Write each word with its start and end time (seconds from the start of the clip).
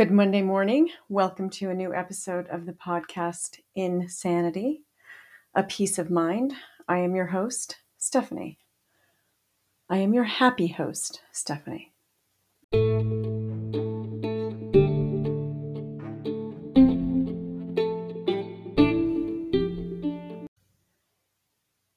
Good 0.00 0.10
Monday 0.10 0.40
morning. 0.40 0.88
Welcome 1.10 1.50
to 1.50 1.68
a 1.68 1.74
new 1.74 1.94
episode 1.94 2.46
of 2.48 2.64
the 2.64 2.72
podcast 2.72 3.58
Insanity, 3.74 4.80
a 5.54 5.62
peace 5.62 5.98
of 5.98 6.10
mind. 6.10 6.54
I 6.88 7.00
am 7.00 7.14
your 7.14 7.26
host, 7.26 7.76
Stephanie. 7.98 8.58
I 9.90 9.98
am 9.98 10.14
your 10.14 10.24
happy 10.24 10.68
host, 10.68 11.20
Stephanie. 11.32 11.92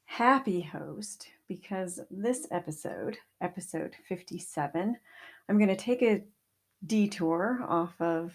Happy 0.08 0.60
host 0.60 1.30
because 1.48 2.02
this 2.12 2.48
episode, 2.52 3.18
episode 3.40 3.96
57, 4.10 4.98
I'm 5.48 5.58
going 5.58 5.70
to 5.70 5.76
take 5.78 6.02
a 6.02 6.24
detour 6.86 7.64
off 7.68 8.00
of 8.00 8.34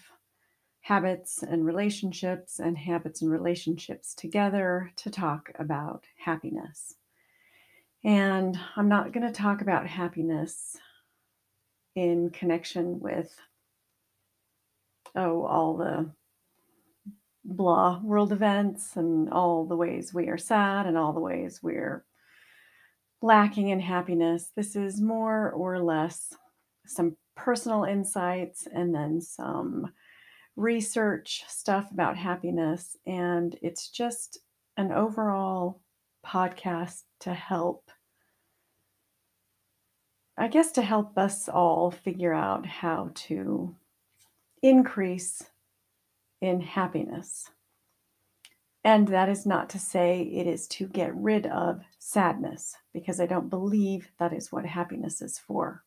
habits 0.81 1.43
and 1.43 1.65
relationships 1.65 2.59
and 2.59 2.77
habits 2.77 3.21
and 3.21 3.31
relationships 3.31 4.15
together 4.15 4.91
to 4.95 5.09
talk 5.09 5.51
about 5.59 6.05
happiness. 6.17 6.95
And 8.03 8.57
I'm 8.75 8.87
not 8.87 9.11
going 9.11 9.27
to 9.27 9.33
talk 9.33 9.61
about 9.61 9.85
happiness 9.85 10.77
in 11.95 12.29
connection 12.29 12.99
with, 12.99 13.35
oh, 15.15 15.43
all 15.43 15.75
the 15.75 16.09
blah 17.43 17.99
world 18.03 18.31
events 18.31 18.95
and 18.95 19.29
all 19.31 19.65
the 19.65 19.75
ways 19.75 20.13
we 20.13 20.27
are 20.27 20.37
sad 20.37 20.85
and 20.85 20.97
all 20.97 21.13
the 21.13 21.19
ways 21.19 21.59
we're 21.61 22.05
lacking 23.21 23.69
in 23.69 23.79
happiness. 23.79 24.51
This 24.55 24.75
is 24.75 25.01
more 25.01 25.51
or 25.51 25.81
less 25.81 26.33
some 26.85 27.17
personal 27.39 27.85
insights 27.85 28.67
and 28.71 28.93
then 28.93 29.21
some 29.21 29.91
research 30.55 31.43
stuff 31.47 31.89
about 31.91 32.17
happiness. 32.17 32.97
And 33.07 33.57
it's 33.61 33.89
just 33.89 34.39
an 34.75 34.91
overall 34.91 35.79
podcast 36.25 37.03
to 37.21 37.33
help, 37.33 37.89
I 40.37 40.49
guess, 40.49 40.73
to 40.73 40.81
help 40.81 41.17
us 41.17 41.47
all 41.47 41.91
figure 41.91 42.33
out 42.33 42.65
how 42.65 43.11
to 43.27 43.75
increase 44.61 45.43
in 46.41 46.59
happiness. 46.59 47.49
And 48.83 49.07
that 49.09 49.29
is 49.29 49.45
not 49.45 49.69
to 49.71 49.79
say 49.79 50.21
it 50.21 50.47
is 50.47 50.67
to 50.69 50.87
get 50.87 51.15
rid 51.15 51.45
of 51.47 51.81
sadness, 51.99 52.75
because 52.93 53.19
I 53.19 53.25
don't 53.25 53.49
believe 53.49 54.11
that 54.19 54.33
is 54.33 54.51
what 54.51 54.65
happiness 54.65 55.21
is 55.21 55.39
for. 55.39 55.83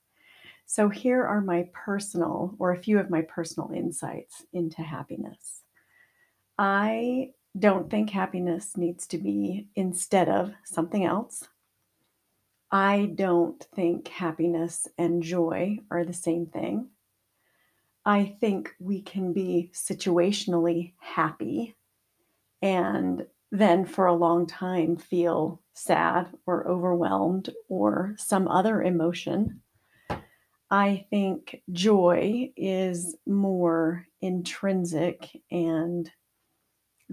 So, 0.73 0.89
here 0.89 1.23
are 1.23 1.43
my 1.43 1.69
personal, 1.75 2.57
or 2.59 2.73
a 2.73 2.83
few 2.83 2.99
of 2.99 3.11
my 3.11 3.21
personal 3.21 3.73
insights 3.73 4.47
into 4.55 4.81
happiness. 4.81 5.61
I 6.57 7.33
don't 7.59 7.91
think 7.91 8.09
happiness 8.09 8.75
needs 8.79 9.07
to 9.09 9.19
be 9.19 9.69
instead 9.77 10.31
of 10.31 10.55
something 10.65 11.05
else. 11.05 11.47
I 12.71 13.13
don't 13.15 13.63
think 13.75 14.09
happiness 14.09 14.89
and 14.97 15.23
joy 15.23 15.81
are 15.91 16.07
the 16.07 16.15
same 16.15 16.47
thing. 16.47 16.89
I 18.07 18.35
think 18.41 18.75
we 18.81 19.03
can 19.03 19.35
be 19.35 19.73
situationally 19.75 20.95
happy 21.01 21.77
and 22.63 23.27
then 23.51 23.85
for 23.85 24.07
a 24.07 24.15
long 24.15 24.47
time 24.47 24.97
feel 24.97 25.61
sad 25.75 26.29
or 26.47 26.67
overwhelmed 26.67 27.51
or 27.69 28.15
some 28.17 28.49
other 28.49 28.81
emotion 28.81 29.62
I 30.73 31.05
think 31.11 31.61
joy 31.71 32.51
is 32.57 33.15
more 33.27 34.07
intrinsic 34.23 35.29
and 35.51 36.11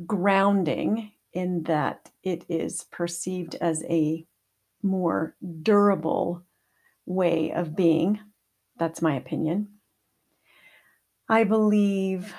grounding 0.05 1.11
in 1.33 1.63
that 1.63 2.09
it 2.23 2.45
is 2.47 2.85
perceived 2.89 3.55
as 3.55 3.83
a 3.83 4.25
more 4.81 5.35
durable 5.61 6.45
way 7.05 7.51
of 7.51 7.75
being. 7.75 8.21
That's 8.77 9.01
my 9.01 9.15
opinion. 9.15 9.67
I 11.27 11.43
believe 11.43 12.33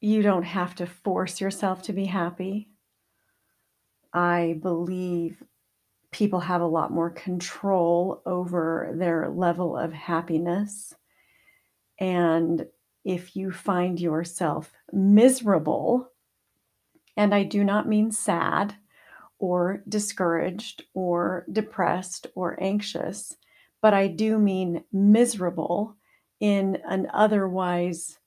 you 0.00 0.22
don't 0.22 0.42
have 0.42 0.74
to 0.74 0.86
force 0.86 1.40
yourself 1.40 1.82
to 1.82 1.92
be 1.92 2.06
happy. 2.06 2.68
I 4.12 4.58
believe 4.60 5.40
people 6.12 6.40
have 6.40 6.60
a 6.60 6.66
lot 6.66 6.92
more 6.92 7.10
control 7.10 8.22
over 8.26 8.92
their 8.94 9.30
level 9.30 9.76
of 9.76 9.92
happiness. 9.92 10.94
And 11.98 12.66
if 13.04 13.34
you 13.34 13.50
find 13.50 13.98
yourself 13.98 14.72
miserable, 14.92 16.10
and 17.16 17.34
I 17.34 17.42
do 17.42 17.64
not 17.64 17.88
mean 17.88 18.12
sad 18.12 18.76
or 19.38 19.82
discouraged 19.88 20.84
or 20.94 21.44
depressed 21.50 22.28
or 22.34 22.62
anxious, 22.62 23.36
but 23.80 23.92
I 23.92 24.06
do 24.06 24.38
mean 24.38 24.84
miserable 24.92 25.96
in 26.40 26.78
an 26.86 27.08
otherwise 27.12 28.18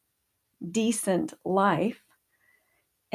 decent 0.71 1.33
life, 1.43 2.04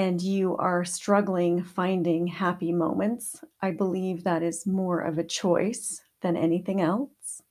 and 0.00 0.22
you 0.22 0.56
are 0.56 0.83
struggling 0.83 1.62
finding 1.62 2.27
happy 2.27 2.72
moments, 2.72 3.44
I 3.61 3.72
believe 3.72 4.25
that 4.25 4.43
is 4.43 4.66
more 4.66 5.00
of 5.00 5.19
a 5.19 5.25
choice 5.25 6.00
than 6.22 6.38
anything 6.38 6.81
else. 6.81 7.43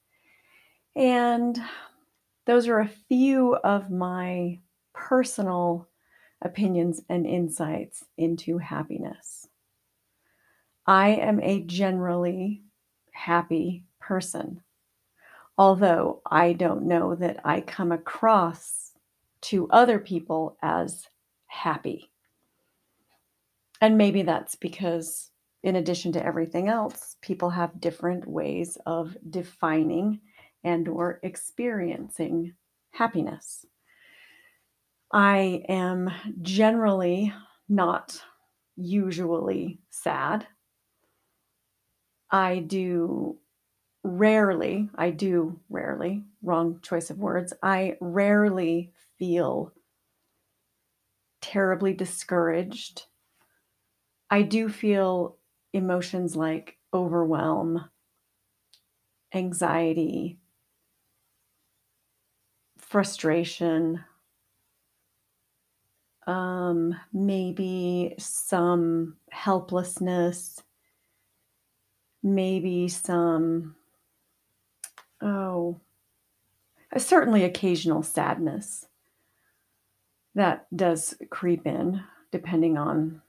And 0.95 1.61
those 2.47 2.67
are 2.67 2.79
a 2.79 2.89
few 3.07 3.53
of 3.57 3.91
my 3.91 4.61
personal 4.95 5.89
opinions 6.41 7.03
and 7.07 7.27
insights 7.27 8.03
into 8.17 8.57
happiness. 8.57 9.47
I 10.87 11.09
am 11.09 11.39
a 11.41 11.61
generally 11.61 12.63
happy 13.11 13.85
person, 13.99 14.63
although 15.55 16.23
I 16.25 16.53
don't 16.53 16.87
know 16.87 17.13
that 17.13 17.41
I 17.45 17.61
come 17.61 17.91
across 17.91 18.93
to 19.41 19.69
other 19.69 19.99
people 19.99 20.57
as 20.63 21.05
happy. 21.45 22.08
And 23.81 23.97
maybe 23.97 24.21
that's 24.23 24.55
because, 24.55 25.31
in 25.63 25.75
addition 25.75 26.11
to 26.13 26.25
everything 26.25 26.67
else, 26.67 27.15
people 27.21 27.51
have 27.51 27.79
different 27.79 28.27
ways 28.27 28.77
of 28.85 29.17
defining 29.29 30.21
and 30.63 30.87
or 30.87 31.19
experiencing 31.23 32.55
happiness. 32.91 33.65
I 35.11 35.63
am 35.67 36.11
generally 36.41 37.33
not 37.67 38.21
usually 38.75 39.79
sad. 39.89 40.47
I 42.31 42.59
do 42.59 43.39
rarely, 44.03 44.89
I 44.95 45.11
do 45.11 45.59
rarely, 45.69 46.25
wrong 46.41 46.79
choice 46.81 47.09
of 47.09 47.17
words, 47.19 47.53
I 47.63 47.97
rarely 47.99 48.91
feel 49.17 49.73
terribly 51.41 51.93
discouraged 51.93 53.07
I 54.29 54.43
do 54.43 54.69
feel 54.69 55.37
emotions 55.73 56.35
like 56.35 56.77
overwhelm, 56.93 57.89
anxiety, 59.33 60.37
frustration, 62.77 64.03
um, 66.27 66.95
maybe 67.11 68.13
some 68.19 69.17
helplessness, 69.31 70.61
maybe 72.21 72.87
some, 72.87 73.75
oh, 75.21 75.79
certainly 76.97 77.43
occasional 77.43 78.03
sadness 78.03 78.87
that 80.35 80.65
does 80.75 81.15
creep 81.29 81.65
in 81.65 82.03
depending 82.31 82.77
on 82.77 83.21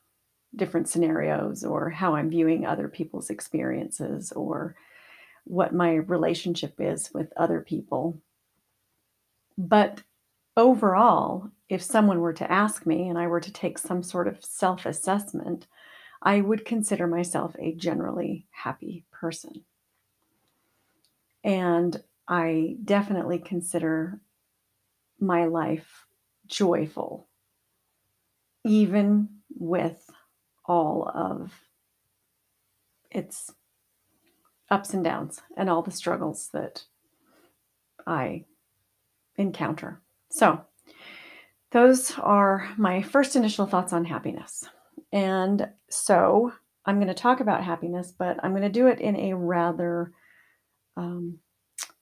different 0.54 0.88
scenarios 0.88 1.64
or 1.64 1.90
how 1.90 2.14
I'm 2.14 2.30
viewing 2.30 2.66
other 2.66 2.88
people's 2.88 3.30
experiences 3.30 4.32
or 4.32 4.74
what 5.44 5.74
my 5.74 5.94
relationship 5.94 6.74
is 6.78 7.12
with 7.12 7.32
other 7.36 7.60
people. 7.60 8.20
But 9.56 10.02
overall, 10.56 11.50
if 11.68 11.82
someone 11.82 12.20
were 12.20 12.32
to 12.34 12.50
ask 12.50 12.86
me 12.86 13.08
and 13.08 13.18
I 13.18 13.26
were 13.26 13.40
to 13.40 13.52
take 13.52 13.78
some 13.78 14.02
sort 14.02 14.28
of 14.28 14.44
self 14.44 14.86
assessment, 14.86 15.66
I 16.22 16.40
would 16.40 16.64
consider 16.64 17.06
myself 17.06 17.56
a 17.58 17.74
generally 17.74 18.46
happy 18.50 19.04
person. 19.10 19.64
And 21.42 22.02
I 22.28 22.76
definitely 22.84 23.38
consider 23.38 24.20
my 25.18 25.46
life 25.46 26.06
joyful, 26.46 27.28
even 28.64 29.28
with 29.54 30.10
all 30.70 31.10
of 31.12 31.52
its 33.10 33.52
ups 34.70 34.94
and 34.94 35.02
downs 35.02 35.42
and 35.56 35.68
all 35.68 35.82
the 35.82 35.90
struggles 35.90 36.48
that 36.52 36.84
I 38.06 38.44
encounter. 39.36 40.00
So, 40.30 40.60
those 41.72 42.16
are 42.18 42.68
my 42.76 43.02
first 43.02 43.34
initial 43.34 43.66
thoughts 43.66 43.92
on 43.92 44.04
happiness. 44.04 44.64
And 45.12 45.68
so, 45.88 46.52
I'm 46.86 46.96
going 46.98 47.08
to 47.08 47.14
talk 47.14 47.40
about 47.40 47.64
happiness, 47.64 48.14
but 48.16 48.38
I'm 48.44 48.52
going 48.52 48.62
to 48.62 48.68
do 48.68 48.86
it 48.86 49.00
in 49.00 49.16
a 49.16 49.34
rather 49.34 50.12
um, 50.96 51.38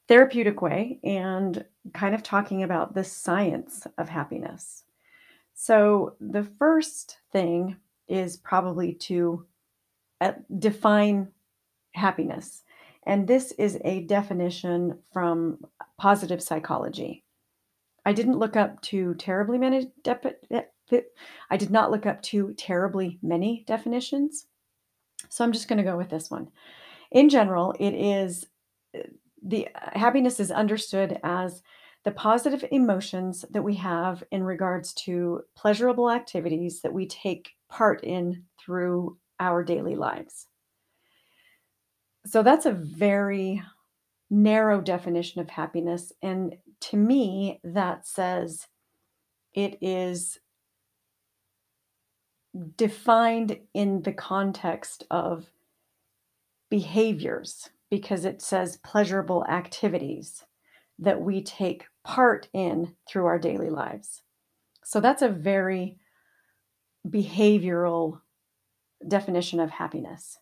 therapeutic 0.09 0.61
way 0.61 1.01
and 1.03 1.65
kind 1.95 2.15
of 2.15 2.23
talking 2.23 2.65
about 2.65 2.95
the 2.95 3.05
science 3.05 3.87
of 3.97 4.11
happiness. 4.11 4.85
So, 5.55 6.17
the 6.21 6.47
first 6.59 7.17
thing 7.33 7.79
is 8.09 8.37
probably 8.37 8.95
to 8.95 9.47
uh, 10.21 10.33
define 10.59 11.29
happiness. 11.93 12.63
And 13.07 13.27
this 13.27 13.53
is 13.53 13.79
a 13.85 14.03
definition 14.03 14.99
from 15.13 15.59
positive 15.99 16.43
psychology. 16.43 17.25
I 18.05 18.13
didn't 18.13 18.39
look 18.39 18.57
up 18.57 18.81
to 18.83 19.15
terribly 19.15 19.59
many 19.59 19.91
I 21.51 21.57
did 21.57 21.71
not 21.71 21.91
look 21.91 22.07
up 22.07 22.23
to 22.23 22.55
terribly 22.55 23.19
many 23.23 23.65
definitions. 23.67 24.47
So 25.29 25.45
I'm 25.45 25.53
just 25.53 25.69
going 25.69 25.79
to 25.79 25.85
go 25.85 25.97
with 25.97 26.11
this 26.11 26.31
one. 26.31 26.49
In 27.11 27.29
general, 27.29 27.75
it 27.79 27.93
is 27.93 28.47
uh, 28.97 29.01
the 29.43 29.69
uh, 29.75 29.99
happiness 29.99 30.41
is 30.41 30.51
understood 30.51 31.19
as 31.23 31.63
the 32.05 32.11
positive 32.13 32.65
emotions 32.71 33.45
that 33.51 33.63
we 33.63 33.75
have 33.75 34.23
in 34.31 34.43
regards 34.43 34.95
to 34.95 35.43
pleasurable 35.55 36.11
activities 36.11 36.81
that 36.81 36.93
we 36.93 37.07
take 37.07 37.51
part 37.69 38.03
in 38.05 38.45
through 38.59 39.19
our 39.41 39.63
daily 39.63 39.95
lives. 39.95 40.47
So 42.27 42.43
that's 42.43 42.67
a 42.67 42.73
very 42.73 43.63
narrow 44.31 44.81
definition 44.81 45.41
of 45.41 45.49
happiness. 45.49 46.13
And 46.23 46.57
to 46.81 46.97
me, 46.97 47.61
that 47.65 48.07
says 48.07 48.67
it 49.55 49.79
is 49.81 50.39
defined 52.77 53.59
in 53.75 54.03
the 54.03 54.13
context 54.13 55.05
of 55.11 55.47
behaviors 56.71 57.71
because 57.91 58.25
it 58.25 58.43
says 58.43 58.79
pleasurable 58.85 59.45
activities 59.49 60.45
that 60.99 61.21
we 61.21 61.43
take 61.43 61.87
part 62.05 62.49
in 62.53 62.95
through 63.09 63.27
our 63.27 63.39
daily 63.39 63.71
lives. 63.71 64.23
So 64.85 65.01
that's 65.01 65.23
a 65.23 65.29
very 65.29 65.99
behavioral 67.07 68.21
definition 69.07 69.61
of 69.61 69.71
happiness. 69.71 70.39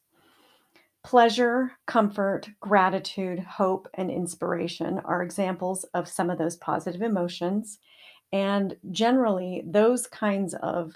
Pleasure, 1.04 1.72
comfort, 1.86 2.48
gratitude, 2.60 3.38
hope, 3.38 3.88
and 3.94 4.10
inspiration 4.10 5.00
are 5.04 5.22
examples 5.22 5.84
of 5.94 6.08
some 6.08 6.30
of 6.30 6.38
those 6.38 6.56
positive 6.56 7.02
emotions. 7.02 7.78
And 8.32 8.76
generally, 8.90 9.62
those 9.64 10.06
kinds 10.06 10.54
of 10.54 10.94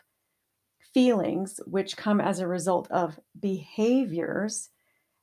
feelings, 0.92 1.60
which 1.66 1.96
come 1.96 2.20
as 2.20 2.40
a 2.40 2.48
result 2.48 2.90
of 2.90 3.20
behaviors, 3.38 4.70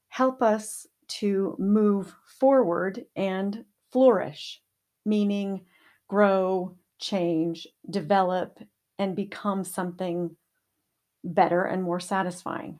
help 0.07 0.41
us 0.41 0.87
to 1.07 1.55
move 1.59 2.15
forward 2.39 3.05
and 3.15 3.65
flourish, 3.91 4.61
meaning 5.05 5.65
grow, 6.07 6.75
change, 6.99 7.67
develop, 7.89 8.59
and 8.99 9.15
become 9.15 9.63
something 9.63 10.35
better 11.23 11.63
and 11.63 11.83
more 11.83 11.99
satisfying. 11.99 12.79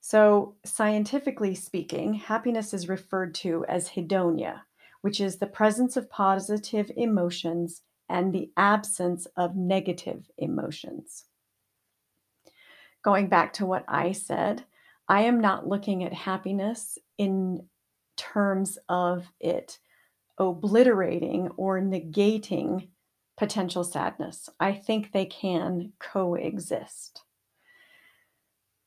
So, 0.00 0.54
scientifically 0.64 1.54
speaking, 1.54 2.14
happiness 2.14 2.72
is 2.72 2.88
referred 2.88 3.34
to 3.36 3.64
as 3.68 3.90
hedonia, 3.90 4.62
which 5.02 5.20
is 5.20 5.36
the 5.36 5.46
presence 5.46 5.96
of 5.96 6.08
positive 6.08 6.90
emotions 6.96 7.82
and 8.08 8.32
the 8.32 8.50
absence 8.56 9.26
of 9.36 9.56
negative 9.56 10.30
emotions. 10.38 11.24
Going 13.02 13.28
back 13.28 13.52
to 13.54 13.66
what 13.66 13.84
I 13.88 14.12
said, 14.12 14.64
I 15.08 15.22
am 15.22 15.40
not 15.40 15.66
looking 15.66 16.04
at 16.04 16.12
happiness 16.12 16.98
in 17.18 17.66
terms 18.16 18.78
of 18.88 19.26
it 19.40 19.78
obliterating 20.38 21.48
or 21.56 21.80
negating 21.80 22.88
potential 23.40 23.82
sadness. 23.82 24.50
I 24.60 24.74
think 24.74 25.12
they 25.12 25.24
can 25.24 25.94
coexist. 25.98 27.22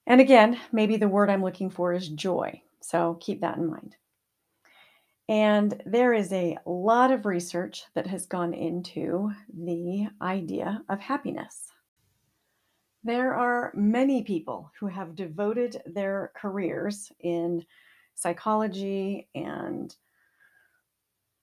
And 0.06 0.22
again, 0.22 0.60
maybe 0.72 0.96
the 0.96 1.08
word 1.08 1.32
I'm 1.32 1.42
looking 1.42 1.72
for 1.72 1.92
is 1.92 2.08
joy. 2.08 2.62
So 2.80 3.18
keep 3.20 3.42
that 3.42 3.58
in 3.58 3.68
mind. 3.68 3.96
And 5.28 5.82
there 5.88 6.14
is 6.14 6.32
a 6.32 6.60
lot 6.68 7.10
of 7.10 7.26
research 7.26 7.86
that 7.96 8.06
has 8.06 8.28
gone 8.28 8.54
into 8.54 9.32
the 9.52 10.10
idea 10.22 10.84
of 10.88 11.00
happiness. 11.00 11.70
There 13.04 13.34
are 13.34 13.72
many 13.74 14.22
people 14.22 14.72
who 14.80 14.86
have 14.86 15.16
devoted 15.16 15.82
their 15.88 16.32
careers 16.36 17.12
in 17.22 17.66
psychology 18.14 19.30
and 19.34 19.96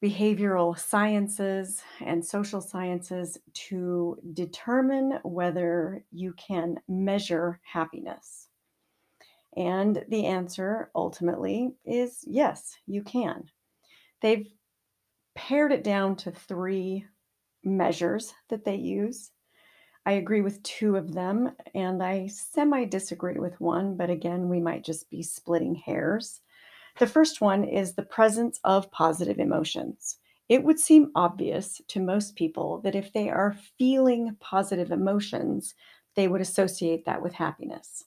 behavioral 0.03 0.79
sciences 0.79 1.83
and 2.01 2.25
social 2.25 2.61
sciences 2.61 3.39
to 3.53 4.17
determine 4.33 5.19
whether 5.23 6.05
you 6.11 6.33
can 6.35 6.77
measure 6.89 7.61
happiness. 7.63 8.49
And 9.57 10.05
the 10.09 10.27
answer 10.27 10.91
ultimately 10.95 11.75
is 11.85 12.25
yes, 12.27 12.77
you 12.87 13.03
can. 13.03 13.45
They've 14.23 14.49
pared 15.35 15.73
it 15.73 15.85
down 15.85 16.17
to 16.17 16.31
three 16.31 17.07
measures 17.65 18.33
that 18.49 18.65
they 18.65 18.77
use. 18.77 19.33
I 20.07 20.13
agree 20.13 20.41
with 20.41 20.63
two 20.63 20.97
of 20.97 21.13
them, 21.13 21.53
and 21.75 22.03
I 22.03 22.29
semi 22.29 22.85
disagree 22.87 23.39
with 23.39 23.61
one, 23.61 23.97
but 23.97 24.09
again, 24.09 24.49
we 24.49 24.61
might 24.61 24.83
just 24.83 25.11
be 25.11 25.23
splitting 25.23 25.75
hairs. 25.75 26.41
The 27.01 27.07
first 27.07 27.41
one 27.41 27.65
is 27.65 27.95
the 27.95 28.03
presence 28.03 28.61
of 28.63 28.91
positive 28.91 29.39
emotions. 29.39 30.19
It 30.51 30.63
would 30.63 30.79
seem 30.79 31.13
obvious 31.15 31.81
to 31.89 31.99
most 31.99 32.37
people 32.37 32.83
that 32.83 32.95
if 32.95 33.11
they 33.15 33.31
are 33.31 33.57
feeling 33.79 34.37
positive 34.39 34.91
emotions, 34.91 35.75
they 36.15 36.29
would 36.29 36.43
associate 36.43 37.07
that 37.07 37.23
with 37.23 37.33
happiness. 37.33 38.05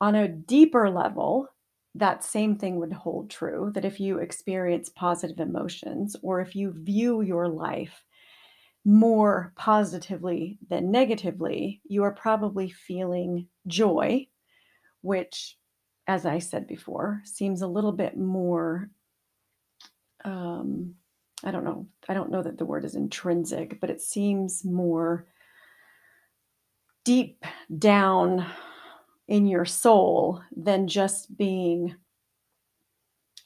On 0.00 0.16
a 0.16 0.26
deeper 0.26 0.90
level, 0.90 1.46
that 1.94 2.24
same 2.24 2.56
thing 2.56 2.80
would 2.80 2.92
hold 2.92 3.30
true 3.30 3.70
that 3.76 3.84
if 3.84 4.00
you 4.00 4.18
experience 4.18 4.88
positive 4.88 5.38
emotions 5.38 6.16
or 6.22 6.40
if 6.40 6.56
you 6.56 6.72
view 6.72 7.20
your 7.20 7.46
life 7.46 8.04
more 8.84 9.52
positively 9.54 10.58
than 10.68 10.90
negatively, 10.90 11.80
you 11.84 12.02
are 12.02 12.14
probably 12.14 12.68
feeling 12.68 13.46
joy, 13.68 14.26
which, 15.02 15.56
as 16.06 16.26
I 16.26 16.38
said 16.38 16.66
before, 16.66 17.22
seems 17.24 17.62
a 17.62 17.66
little 17.66 17.92
bit 17.92 18.16
more. 18.16 18.90
Um, 20.24 20.94
I 21.44 21.50
don't 21.50 21.64
know. 21.64 21.86
I 22.08 22.14
don't 22.14 22.30
know 22.30 22.42
that 22.42 22.58
the 22.58 22.64
word 22.64 22.84
is 22.84 22.94
intrinsic, 22.94 23.80
but 23.80 23.90
it 23.90 24.00
seems 24.00 24.64
more 24.64 25.26
deep 27.04 27.44
down 27.78 28.46
in 29.28 29.46
your 29.46 29.64
soul 29.64 30.40
than 30.54 30.86
just 30.86 31.36
being 31.36 31.96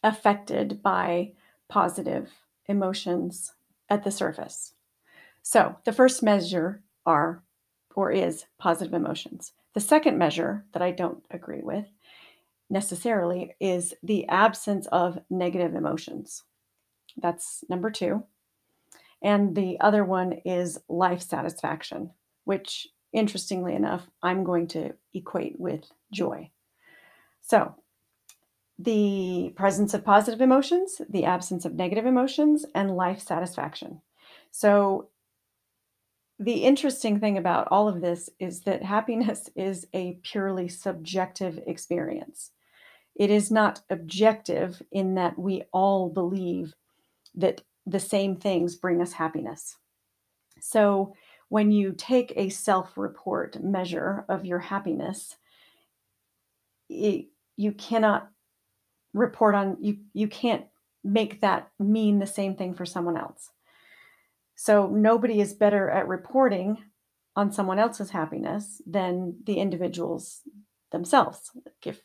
affected 0.02 0.82
by 0.82 1.32
positive 1.68 2.30
emotions 2.66 3.52
at 3.88 4.04
the 4.04 4.10
surface. 4.10 4.74
So, 5.42 5.76
the 5.84 5.92
first 5.92 6.22
measure 6.22 6.82
are 7.04 7.42
or 7.94 8.10
is 8.12 8.46
positive 8.58 8.94
emotions. 8.94 9.52
The 9.74 9.80
second 9.80 10.18
measure 10.18 10.64
that 10.72 10.82
I 10.82 10.90
don't 10.90 11.24
agree 11.30 11.62
with 11.62 11.86
necessarily 12.68 13.54
is 13.60 13.94
the 14.02 14.28
absence 14.28 14.86
of 14.88 15.18
negative 15.30 15.74
emotions. 15.74 16.44
That's 17.16 17.64
number 17.68 17.90
two. 17.90 18.24
And 19.22 19.56
the 19.56 19.78
other 19.80 20.04
one 20.04 20.34
is 20.44 20.78
life 20.88 21.22
satisfaction, 21.22 22.10
which 22.44 22.86
interestingly 23.12 23.74
enough, 23.74 24.06
I'm 24.22 24.44
going 24.44 24.68
to 24.68 24.92
equate 25.14 25.58
with 25.58 25.84
joy. 26.12 26.50
So, 27.40 27.74
the 28.78 29.54
presence 29.56 29.94
of 29.94 30.04
positive 30.04 30.42
emotions, 30.42 31.00
the 31.08 31.24
absence 31.24 31.64
of 31.64 31.74
negative 31.74 32.04
emotions, 32.04 32.66
and 32.74 32.94
life 32.94 33.20
satisfaction. 33.20 34.02
So, 34.50 35.08
the 36.38 36.64
interesting 36.64 37.18
thing 37.18 37.38
about 37.38 37.68
all 37.70 37.88
of 37.88 38.00
this 38.00 38.28
is 38.38 38.60
that 38.62 38.82
happiness 38.82 39.48
is 39.56 39.86
a 39.92 40.18
purely 40.22 40.68
subjective 40.68 41.58
experience. 41.66 42.50
It 43.14 43.30
is 43.30 43.50
not 43.50 43.80
objective 43.88 44.82
in 44.92 45.14
that 45.14 45.38
we 45.38 45.62
all 45.72 46.10
believe 46.10 46.74
that 47.34 47.62
the 47.86 48.00
same 48.00 48.36
things 48.36 48.76
bring 48.76 49.00
us 49.00 49.12
happiness. 49.12 49.76
So, 50.60 51.14
when 51.48 51.70
you 51.70 51.94
take 51.96 52.32
a 52.34 52.48
self 52.48 52.98
report 52.98 53.62
measure 53.62 54.24
of 54.28 54.44
your 54.44 54.58
happiness, 54.58 55.36
it, 56.88 57.26
you 57.56 57.72
cannot 57.72 58.28
report 59.14 59.54
on, 59.54 59.76
you, 59.80 59.98
you 60.12 60.26
can't 60.26 60.64
make 61.04 61.40
that 61.40 61.70
mean 61.78 62.18
the 62.18 62.26
same 62.26 62.56
thing 62.56 62.74
for 62.74 62.84
someone 62.84 63.16
else. 63.16 63.50
So 64.56 64.86
nobody 64.88 65.40
is 65.40 65.54
better 65.54 65.88
at 65.90 66.08
reporting 66.08 66.78
on 67.36 67.52
someone 67.52 67.78
else's 67.78 68.10
happiness 68.10 68.80
than 68.86 69.36
the 69.44 69.58
individuals 69.58 70.40
themselves. 70.90 71.50
If 71.84 72.00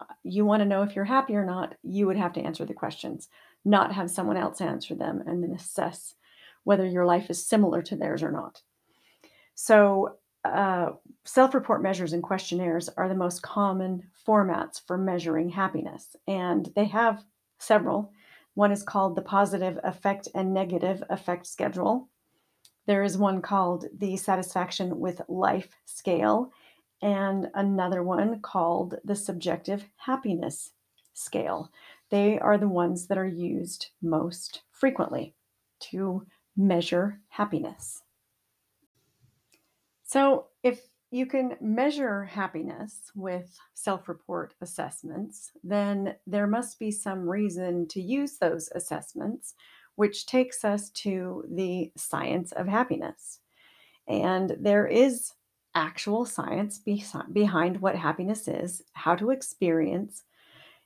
uh, 0.00 0.06
you 0.24 0.46
want 0.46 0.62
to 0.62 0.68
know 0.68 0.82
if 0.82 0.96
you're 0.96 1.04
happy 1.04 1.36
or 1.36 1.44
not, 1.44 1.74
you 1.82 2.06
would 2.06 2.16
have 2.16 2.32
to 2.32 2.40
answer 2.40 2.64
the 2.64 2.72
questions, 2.72 3.28
not 3.64 3.92
have 3.92 4.10
someone 4.10 4.38
else 4.38 4.60
answer 4.62 4.94
them 4.94 5.22
and 5.26 5.42
then 5.42 5.52
assess 5.52 6.14
whether 6.64 6.86
your 6.86 7.04
life 7.04 7.28
is 7.28 7.46
similar 7.46 7.82
to 7.82 7.96
theirs 7.96 8.22
or 8.22 8.32
not. 8.32 8.62
So, 9.54 10.16
uh, 10.44 10.92
self 11.24 11.54
report 11.54 11.82
measures 11.82 12.14
and 12.14 12.22
questionnaires 12.22 12.88
are 12.96 13.08
the 13.08 13.14
most 13.14 13.42
common 13.42 14.02
formats 14.26 14.80
for 14.86 14.96
measuring 14.96 15.50
happiness, 15.50 16.16
and 16.26 16.68
they 16.74 16.86
have 16.86 17.22
several. 17.58 18.12
One 18.54 18.72
is 18.72 18.82
called 18.82 19.16
the 19.16 19.22
Positive 19.22 19.78
Affect 19.82 20.28
and 20.34 20.52
Negative 20.52 21.02
Affect 21.08 21.46
Schedule. 21.46 22.08
There 22.86 23.02
is 23.02 23.16
one 23.16 23.40
called 23.40 23.86
the 23.96 24.16
Satisfaction 24.16 24.98
with 24.98 25.22
Life 25.28 25.70
Scale, 25.86 26.52
and 27.00 27.48
another 27.54 28.02
one 28.02 28.40
called 28.40 28.96
the 29.04 29.16
Subjective 29.16 29.88
Happiness 29.96 30.72
Scale. 31.14 31.70
They 32.10 32.38
are 32.38 32.58
the 32.58 32.68
ones 32.68 33.06
that 33.06 33.18
are 33.18 33.26
used 33.26 33.88
most 34.02 34.62
frequently 34.70 35.34
to 35.80 36.26
measure 36.56 37.20
happiness. 37.28 38.02
So, 40.04 40.48
if 40.62 40.88
you 41.12 41.26
can 41.26 41.56
measure 41.60 42.24
happiness 42.24 43.12
with 43.14 43.58
self 43.74 44.08
report 44.08 44.54
assessments, 44.62 45.52
then 45.62 46.16
there 46.26 46.46
must 46.46 46.78
be 46.78 46.90
some 46.90 47.28
reason 47.28 47.86
to 47.88 48.00
use 48.00 48.38
those 48.38 48.70
assessments, 48.74 49.54
which 49.96 50.24
takes 50.24 50.64
us 50.64 50.88
to 50.90 51.44
the 51.54 51.92
science 51.96 52.52
of 52.52 52.66
happiness. 52.66 53.40
And 54.08 54.56
there 54.58 54.86
is 54.86 55.32
actual 55.74 56.24
science 56.24 56.78
be- 56.78 57.04
behind 57.30 57.82
what 57.82 57.94
happiness 57.94 58.48
is, 58.48 58.82
how 58.94 59.14
to 59.16 59.30
experience 59.30 60.22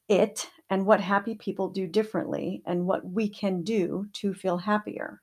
it, 0.08 0.50
and 0.68 0.86
what 0.86 1.00
happy 1.00 1.36
people 1.36 1.68
do 1.68 1.86
differently, 1.86 2.62
and 2.66 2.86
what 2.86 3.08
we 3.08 3.28
can 3.28 3.62
do 3.62 4.06
to 4.14 4.34
feel 4.34 4.58
happier. 4.58 5.22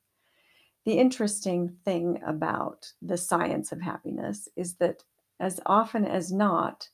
The 0.86 0.94
interesting 0.94 1.78
thing 1.86 2.22
about 2.26 2.92
the 3.02 3.18
science 3.18 3.72
of 3.72 3.82
happiness 3.82 4.50
is 4.56 4.76
that 4.76 5.04
as 5.40 5.60
often 5.66 6.06
as 6.06 6.32
not, 6.32 6.90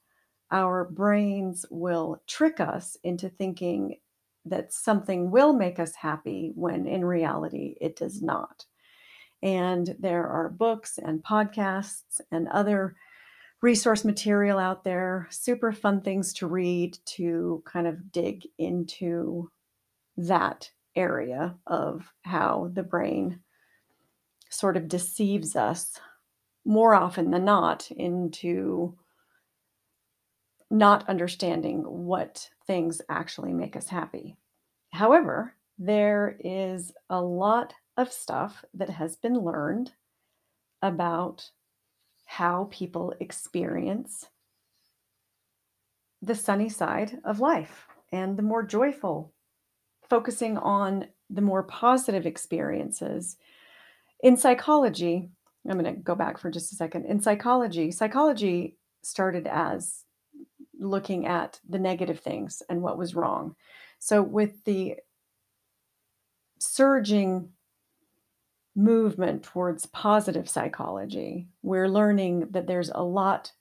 our 0.52 0.86
brains 0.86 1.66
will 1.70 2.22
trick 2.28 2.60
us 2.60 2.98
into 3.04 3.30
thinking 3.30 3.98
that 4.46 4.74
something 4.74 5.32
will 5.32 5.54
make 5.54 5.80
us 5.80 5.96
happy 5.96 6.52
when 6.56 6.88
in 6.88 7.06
reality 7.06 7.76
it 7.82 7.96
does 7.96 8.22
not. 8.22 8.66
And 9.42 9.96
there 10.00 10.28
are 10.28 10.50
books 10.50 10.98
and 10.98 11.24
podcasts 11.24 12.22
and 12.32 12.48
other 12.50 12.96
resource 13.62 14.06
material 14.06 14.58
out 14.58 14.84
there, 14.84 15.28
super 15.30 15.72
fun 15.72 16.02
things 16.02 16.34
to 16.34 16.48
read 16.48 16.98
to 17.06 17.64
kind 17.66 17.88
of 17.88 18.12
dig 18.12 18.48
into 18.58 19.52
that 20.18 20.70
area 20.96 21.56
of 21.68 22.12
how 22.22 22.70
the 22.74 22.84
brain 22.84 23.40
sort 24.50 24.76
of 24.76 24.88
deceives 24.88 25.56
us 25.56 26.00
more 26.66 26.94
often 26.94 27.32
than 27.32 27.46
not 27.46 27.90
into 27.92 28.98
not 30.70 31.08
understanding 31.10 31.82
what 31.82 32.50
things 32.68 33.02
actually 33.10 33.54
make 33.54 33.76
us 33.76 33.88
happy. 33.88 34.36
However, 34.92 35.56
there 35.78 36.38
is 36.40 36.92
a 37.10 37.22
lot 37.22 37.74
of 37.98 38.12
stuff 38.12 38.64
that 38.74 38.90
has 38.90 39.16
been 39.16 39.40
learned 39.40 39.94
about 40.82 41.50
how 42.26 42.68
people 42.70 43.14
experience 43.20 44.28
the 46.22 46.36
sunny 46.36 46.70
side 46.70 47.18
of 47.24 47.40
life 47.40 47.88
and 48.12 48.38
the 48.38 48.44
more 48.44 48.64
joyful, 48.64 49.34
focusing 50.10 50.58
on 50.58 51.08
the 51.30 51.42
more 51.42 51.64
positive 51.64 52.26
experiences 52.26 53.38
in 54.22 54.38
psychology, 54.38 55.30
I'm 55.68 55.80
going 55.80 55.96
to 55.96 56.02
go 56.02 56.16
back 56.16 56.38
for 56.38 56.50
just 56.50 56.72
a 56.72 56.76
second. 56.76 57.06
In 57.06 57.22
psychology, 57.22 57.92
psychology 57.92 58.78
started 59.02 59.48
as 59.48 60.04
looking 60.80 61.28
at 61.28 61.60
the 61.68 61.80
negative 61.80 62.20
things 62.20 62.64
and 62.70 62.82
what 62.82 62.98
was 62.98 63.16
wrong. 63.16 63.56
So, 64.00 64.22
with 64.22 64.64
the 64.64 64.96
surging 66.58 67.50
movement 68.76 69.44
towards 69.44 69.86
positive 69.88 70.50
psychology, 70.50 71.48
we're 71.62 71.90
learning 71.90 72.48
that 72.52 72.68
there's 72.68 72.92
a 72.94 73.04
lot 73.04 73.52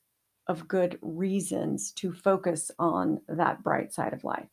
of 0.47 0.67
good 0.67 0.97
reasons 1.01 1.91
to 1.91 2.11
focus 2.11 2.71
on 2.79 3.21
that 3.27 3.61
bright 3.63 3.93
side 3.93 4.13
of 4.13 4.23
life. 4.23 4.49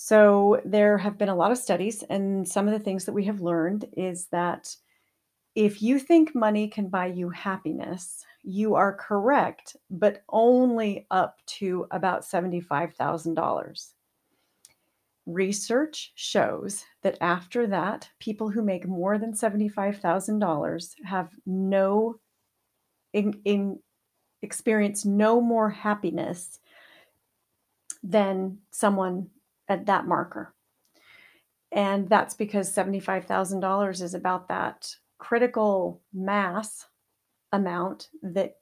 So 0.00 0.62
there 0.64 0.96
have 0.96 1.18
been 1.18 1.28
a 1.28 1.34
lot 1.34 1.50
of 1.50 1.58
studies, 1.58 2.04
and 2.04 2.46
some 2.46 2.68
of 2.68 2.72
the 2.72 2.78
things 2.78 3.04
that 3.04 3.12
we 3.12 3.24
have 3.24 3.40
learned 3.40 3.84
is 3.96 4.26
that 4.26 4.76
if 5.56 5.82
you 5.82 5.98
think 5.98 6.36
money 6.36 6.68
can 6.68 6.88
buy 6.88 7.06
you 7.06 7.30
happiness, 7.30 8.24
you 8.44 8.76
are 8.76 8.94
correct, 8.94 9.76
but 9.90 10.22
only 10.28 11.08
up 11.10 11.40
to 11.46 11.88
about 11.90 12.22
$75,000. 12.22 13.92
Research 15.26 16.12
shows 16.14 16.84
that 17.02 17.18
after 17.20 17.66
that, 17.66 18.08
people 18.20 18.48
who 18.48 18.62
make 18.62 18.86
more 18.86 19.18
than 19.18 19.32
$75,000 19.32 20.94
have 21.02 21.32
no 21.44 22.20
in, 23.14 23.40
in 23.44 23.80
experience 24.42 25.04
no 25.04 25.40
more 25.40 25.70
happiness 25.70 26.60
than 28.04 28.58
someone 28.70 29.28
at 29.68 29.86
that 29.86 30.06
marker. 30.06 30.54
And 31.70 32.08
that's 32.08 32.34
because 32.34 32.74
$75,000 32.74 34.02
is 34.02 34.14
about 34.14 34.48
that 34.48 34.94
critical 35.18 36.00
mass 36.12 36.86
amount 37.52 38.08
that 38.22 38.56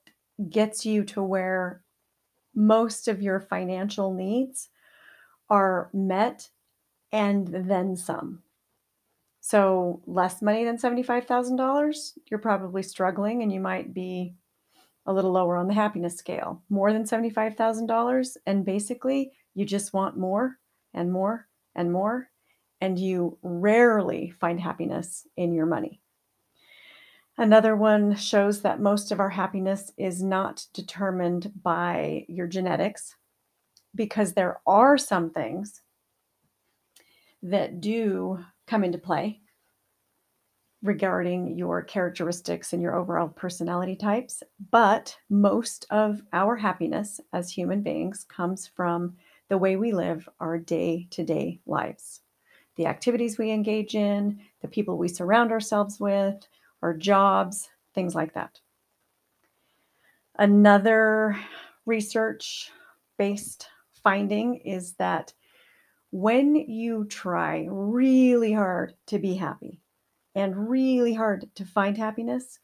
gets 0.49 0.85
you 0.85 1.03
to 1.05 1.23
where 1.23 1.83
most 2.53 3.07
of 3.07 3.21
your 3.21 3.39
financial 3.39 4.13
needs 4.13 4.69
are 5.49 5.89
met 5.93 6.49
and 7.11 7.47
then 7.47 7.95
some. 7.95 8.43
So, 9.39 10.01
less 10.05 10.41
money 10.41 10.65
than 10.65 10.77
$75,000, 10.77 12.17
you're 12.29 12.39
probably 12.39 12.83
struggling 12.83 13.43
and 13.43 13.53
you 13.53 13.61
might 13.61 13.93
be 13.93 14.35
a 15.05 15.13
little 15.13 15.31
lower 15.31 15.55
on 15.55 15.67
the 15.67 15.73
happiness 15.73 16.17
scale. 16.17 16.61
More 16.69 16.91
than 16.91 17.05
$75,000, 17.05 18.37
and 18.45 18.65
basically 18.65 19.31
you 19.55 19.63
just 19.63 19.93
want 19.93 20.17
more 20.17 20.57
and 20.97 21.11
more 21.11 21.47
and 21.75 21.91
more, 21.91 22.29
and 22.81 22.99
you 22.99 23.37
rarely 23.41 24.31
find 24.39 24.59
happiness 24.59 25.25
in 25.37 25.53
your 25.53 25.65
money. 25.65 26.01
Another 27.37 27.75
one 27.75 28.15
shows 28.15 28.61
that 28.63 28.81
most 28.81 29.11
of 29.11 29.19
our 29.19 29.29
happiness 29.29 29.91
is 29.95 30.23
not 30.23 30.65
determined 30.73 31.51
by 31.61 32.25
your 32.27 32.47
genetics 32.47 33.15
because 33.93 34.33
there 34.33 34.59
are 34.65 34.97
some 34.97 35.29
things 35.29 35.81
that 37.43 37.79
do 37.79 38.43
come 38.65 38.83
into 38.83 38.97
play 38.97 39.39
regarding 40.83 41.57
your 41.57 41.83
characteristics 41.83 42.73
and 42.73 42.81
your 42.81 42.95
overall 42.95 43.27
personality 43.27 43.95
types. 43.95 44.41
But 44.71 45.15
most 45.29 45.85
of 45.91 46.21
our 46.33 46.55
happiness 46.55 47.19
as 47.33 47.51
human 47.51 47.81
beings 47.81 48.25
comes 48.27 48.67
from 48.67 49.15
the 49.49 49.57
way 49.57 49.75
we 49.75 49.91
live 49.93 50.27
our 50.39 50.57
day 50.57 51.07
to 51.11 51.23
day 51.23 51.59
lives, 51.65 52.21
the 52.75 52.85
activities 52.85 53.37
we 53.37 53.51
engage 53.51 53.95
in, 53.95 54.39
the 54.61 54.67
people 54.67 54.97
we 54.97 55.07
surround 55.07 55.51
ourselves 55.51 55.99
with, 55.99 56.47
our 56.81 56.93
jobs, 56.93 57.69
things 57.93 58.13
like 58.13 58.33
that. 58.33 58.59
Another 60.37 61.37
research 61.85 62.71
based 63.17 63.67
finding 64.03 64.57
is 64.57 64.93
that 64.93 65.33
when 66.11 66.55
you 66.55 67.05
try 67.05 67.67
really 67.69 68.53
hard 68.53 68.93
to 69.07 69.19
be 69.19 69.35
happy 69.35 69.81
and 70.35 70.69
really 70.69 71.13
hard 71.13 71.49
to 71.55 71.65
find 71.65 71.97
happiness, 71.97 72.59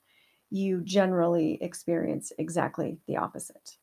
you 0.50 0.82
generally 0.82 1.58
experience 1.62 2.32
exactly 2.38 3.00
the 3.08 3.18
opposite. 3.18 3.78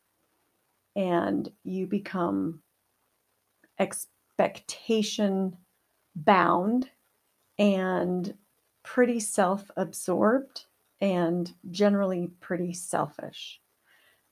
And 0.95 1.51
you 1.65 1.87
become 1.87 2.63
expectation 3.81 5.57
bound 6.15 6.91
and 7.59 8.35
pretty 8.83 9.19
self 9.19 9.71
absorbed 9.77 10.67
and 11.01 11.53
generally 11.71 12.31
pretty 12.41 12.73
selfish. 12.73 13.61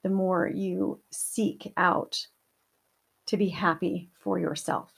The 0.02 0.10
more 0.10 0.46
you 0.46 1.00
seek 1.10 1.72
out 1.76 2.26
to 3.26 3.36
be 3.36 3.48
happy 3.48 4.10
for 4.18 4.38
yourself. 4.38 4.92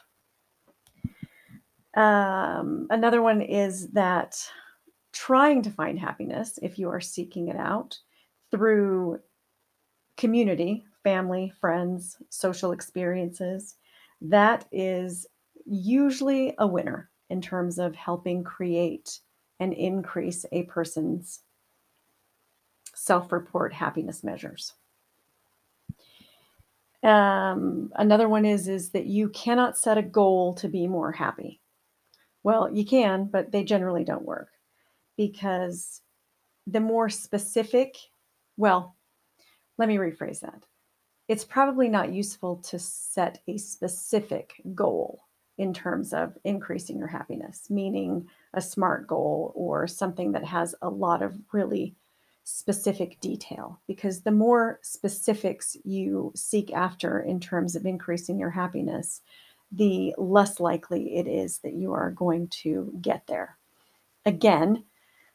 Um, 1.94 2.86
another 2.90 3.22
one 3.22 3.42
is 3.42 3.88
that 3.88 4.46
trying 5.12 5.62
to 5.62 5.70
find 5.70 5.98
happiness, 5.98 6.58
if 6.62 6.78
you 6.78 6.88
are 6.90 7.00
seeking 7.00 7.48
it 7.48 7.56
out 7.56 7.98
through 8.50 9.20
community, 10.16 10.84
family, 11.02 11.52
friends, 11.60 12.18
social 12.28 12.72
experiences, 12.72 13.76
that 14.22 14.66
is 14.72 15.26
usually 15.66 16.54
a 16.58 16.66
winner 16.66 17.10
in 17.28 17.40
terms 17.40 17.78
of 17.78 17.94
helping 17.94 18.44
create 18.44 19.20
and 19.60 19.72
increase 19.72 20.44
a 20.52 20.64
person's 20.64 21.40
self 22.94 23.32
report 23.32 23.72
happiness 23.72 24.24
measures. 24.24 24.74
Um, 27.02 27.90
another 27.94 28.28
one 28.28 28.44
is 28.44 28.68
is 28.68 28.90
that 28.90 29.06
you 29.06 29.30
cannot 29.30 29.78
set 29.78 29.96
a 29.96 30.02
goal 30.02 30.54
to 30.54 30.68
be 30.68 30.86
more 30.86 31.12
happy. 31.12 31.60
Well, 32.42 32.74
you 32.74 32.84
can, 32.84 33.26
but 33.26 33.52
they 33.52 33.64
generally 33.64 34.04
don't 34.04 34.24
work 34.24 34.48
because 35.16 36.02
the 36.66 36.80
more 36.80 37.08
specific, 37.08 37.96
well, 38.56 38.96
let 39.78 39.88
me 39.88 39.96
rephrase 39.96 40.40
that. 40.40 40.64
It's 41.30 41.44
probably 41.44 41.88
not 41.88 42.12
useful 42.12 42.56
to 42.56 42.78
set 42.80 43.40
a 43.46 43.56
specific 43.56 44.60
goal 44.74 45.26
in 45.58 45.72
terms 45.72 46.12
of 46.12 46.36
increasing 46.42 46.98
your 46.98 47.06
happiness, 47.06 47.70
meaning 47.70 48.26
a 48.52 48.60
SMART 48.60 49.06
goal 49.06 49.52
or 49.54 49.86
something 49.86 50.32
that 50.32 50.42
has 50.42 50.74
a 50.82 50.88
lot 50.88 51.22
of 51.22 51.38
really 51.52 51.94
specific 52.42 53.20
detail. 53.20 53.78
Because 53.86 54.22
the 54.22 54.32
more 54.32 54.80
specifics 54.82 55.76
you 55.84 56.32
seek 56.34 56.72
after 56.72 57.20
in 57.20 57.38
terms 57.38 57.76
of 57.76 57.86
increasing 57.86 58.40
your 58.40 58.50
happiness, 58.50 59.20
the 59.70 60.12
less 60.18 60.58
likely 60.58 61.14
it 61.14 61.28
is 61.28 61.58
that 61.58 61.74
you 61.74 61.92
are 61.92 62.10
going 62.10 62.48
to 62.64 62.92
get 63.00 63.28
there. 63.28 63.56
Again, 64.26 64.82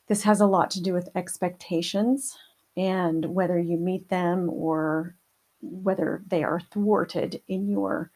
this 0.09 0.23
has 0.23 0.41
a 0.41 0.45
lot 0.45 0.71
to 0.71 0.83
do 0.83 0.91
with 0.91 1.15
expectations 1.15 2.37
and 2.75 3.27
whether 3.27 3.57
you 3.57 3.77
meet 3.77 4.09
them 4.09 4.49
or 4.49 5.15
whether 5.69 6.23
they 6.27 6.43
are 6.43 6.59
thwarted 6.59 7.41
in 7.47 7.67
your 7.67 8.11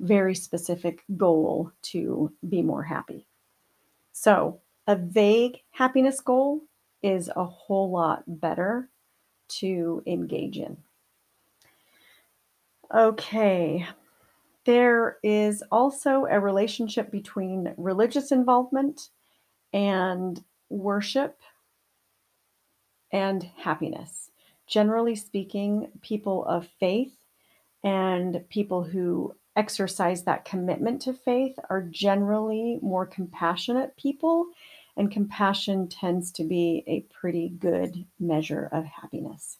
very 0.00 0.34
specific 0.34 1.04
goal 1.16 1.70
to 1.82 2.32
be 2.48 2.62
more 2.62 2.82
happy. 2.82 3.26
So, 4.12 4.60
a 4.86 4.96
vague 4.96 5.60
happiness 5.70 6.20
goal 6.20 6.62
is 7.02 7.30
a 7.34 7.44
whole 7.44 7.90
lot 7.90 8.24
better 8.26 8.88
to 9.48 10.02
engage 10.06 10.58
in. 10.58 10.76
Okay, 12.92 13.86
there 14.64 15.18
is 15.22 15.62
also 15.70 16.26
a 16.26 16.38
relationship 16.38 17.10
between 17.10 17.74
religious 17.76 18.32
involvement 18.32 19.08
and 19.72 20.42
worship 20.68 21.38
and 23.10 23.42
happiness. 23.56 24.31
Generally 24.72 25.16
speaking, 25.16 25.88
people 26.00 26.46
of 26.46 26.66
faith 26.80 27.12
and 27.84 28.42
people 28.48 28.82
who 28.82 29.36
exercise 29.54 30.22
that 30.22 30.46
commitment 30.46 31.02
to 31.02 31.12
faith 31.12 31.58
are 31.68 31.82
generally 31.82 32.78
more 32.80 33.04
compassionate 33.04 33.94
people, 33.98 34.46
and 34.96 35.12
compassion 35.12 35.88
tends 35.88 36.32
to 36.32 36.42
be 36.42 36.84
a 36.86 37.00
pretty 37.14 37.50
good 37.50 38.06
measure 38.18 38.70
of 38.72 38.86
happiness. 38.86 39.58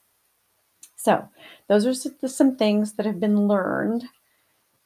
So, 0.97 1.29
those 1.69 1.85
are 1.85 2.29
some 2.29 2.57
things 2.57 2.95
that 2.95 3.05
have 3.05 3.21
been 3.21 3.47
learned 3.47 4.07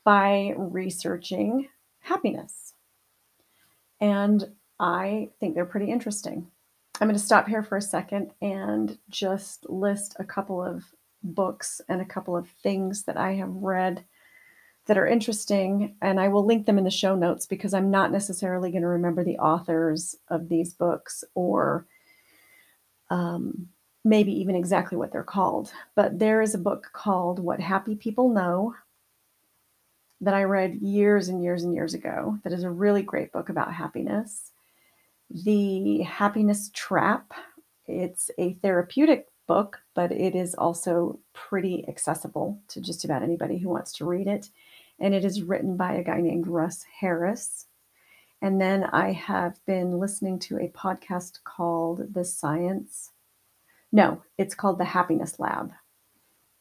by 0.03 0.55
researching 0.57 1.69
happiness. 2.01 2.75
And 4.01 4.57
I 4.81 5.29
think 5.39 5.55
they're 5.55 5.67
pretty 5.67 5.93
interesting. 5.93 6.51
I'm 6.99 7.09
going 7.09 7.19
to 7.19 7.25
stop 7.25 7.47
here 7.47 7.63
for 7.63 7.77
a 7.77 7.83
second 7.83 8.31
and 8.41 8.97
just 9.11 9.69
list 9.69 10.17
a 10.19 10.25
couple 10.25 10.63
of 10.63 10.83
books 11.23 11.81
and 11.89 12.01
a 12.01 12.07
couple 12.07 12.35
of 12.35 12.49
things 12.63 13.05
that 13.05 13.19
I 13.19 13.35
have 13.35 13.53
read 13.53 14.03
that 14.87 14.97
are 14.97 15.07
interesting, 15.07 15.97
and 16.01 16.19
I 16.19 16.29
will 16.29 16.47
link 16.47 16.65
them 16.65 16.79
in 16.79 16.85
the 16.85 16.91
show 16.91 17.15
notes 17.15 17.45
because 17.45 17.75
I'm 17.75 17.91
not 17.91 18.13
necessarily 18.13 18.71
going 18.71 18.83
to 18.83 18.89
remember 18.89 19.25
the 19.25 19.37
authors 19.39 20.17
of 20.29 20.49
these 20.49 20.73
books 20.73 21.23
or 21.35 21.87
um, 23.11 23.69
maybe 24.05 24.33
even 24.33 24.55
exactly 24.55 24.97
what 24.97 25.13
they're 25.13 25.23
called. 25.23 25.73
But 25.97 26.19
there 26.19 26.41
is 26.41 26.55
a 26.55 26.59
book 26.59 26.89
called 26.93 27.41
What 27.41 27.61
Happy 27.61 27.95
People 27.95 28.31
Know 28.31 28.75
that 30.23 30.35
I 30.35 30.45
read 30.45 30.77
years 30.77 31.29
and 31.29 31.43
years 31.43 31.63
and 31.63 31.75
years 31.75 31.93
ago 31.93 32.39
that 32.43 32.55
is 32.55 32.63
a 32.63 32.71
really 32.71 33.03
great 33.03 33.33
book 33.33 33.51
about 33.51 33.75
happiness. 33.75 34.53
The 35.31 36.03
Happiness 36.03 36.71
Trap, 36.73 37.33
it's 37.87 38.31
a 38.39 38.55
therapeutic 38.55 39.27
book, 39.47 39.81
but 39.95 40.13
it 40.13 40.35
is 40.35 40.55
also 40.55 41.21
pretty 41.33 41.85
accessible 41.89 42.61
to 42.69 42.81
just 42.81 43.05
about 43.05 43.23
anybody 43.23 43.59
who 43.59 43.69
wants 43.69 43.93
to 43.95 44.05
read 44.05 44.27
it 44.27 44.51
and 44.99 45.15
it 45.15 45.25
is 45.25 45.43
written 45.43 45.77
by 45.77 45.95
a 45.95 46.05
guy 46.05 46.21
named 46.21 46.47
Russ 46.47 46.85
Harris. 47.01 47.67
And 48.43 48.61
then 48.61 48.85
I 48.85 49.13
have 49.13 49.65
been 49.67 49.99
listening 49.99 50.39
to 50.41 50.59
a 50.59 50.69
podcast 50.69 51.43
called 51.45 52.15
The 52.15 52.25
Science. 52.25 53.13
No, 53.93 54.23
it's 54.39 54.55
called 54.55 54.79
The 54.79 54.85
Happiness 54.85 55.39
Lab. 55.39 55.73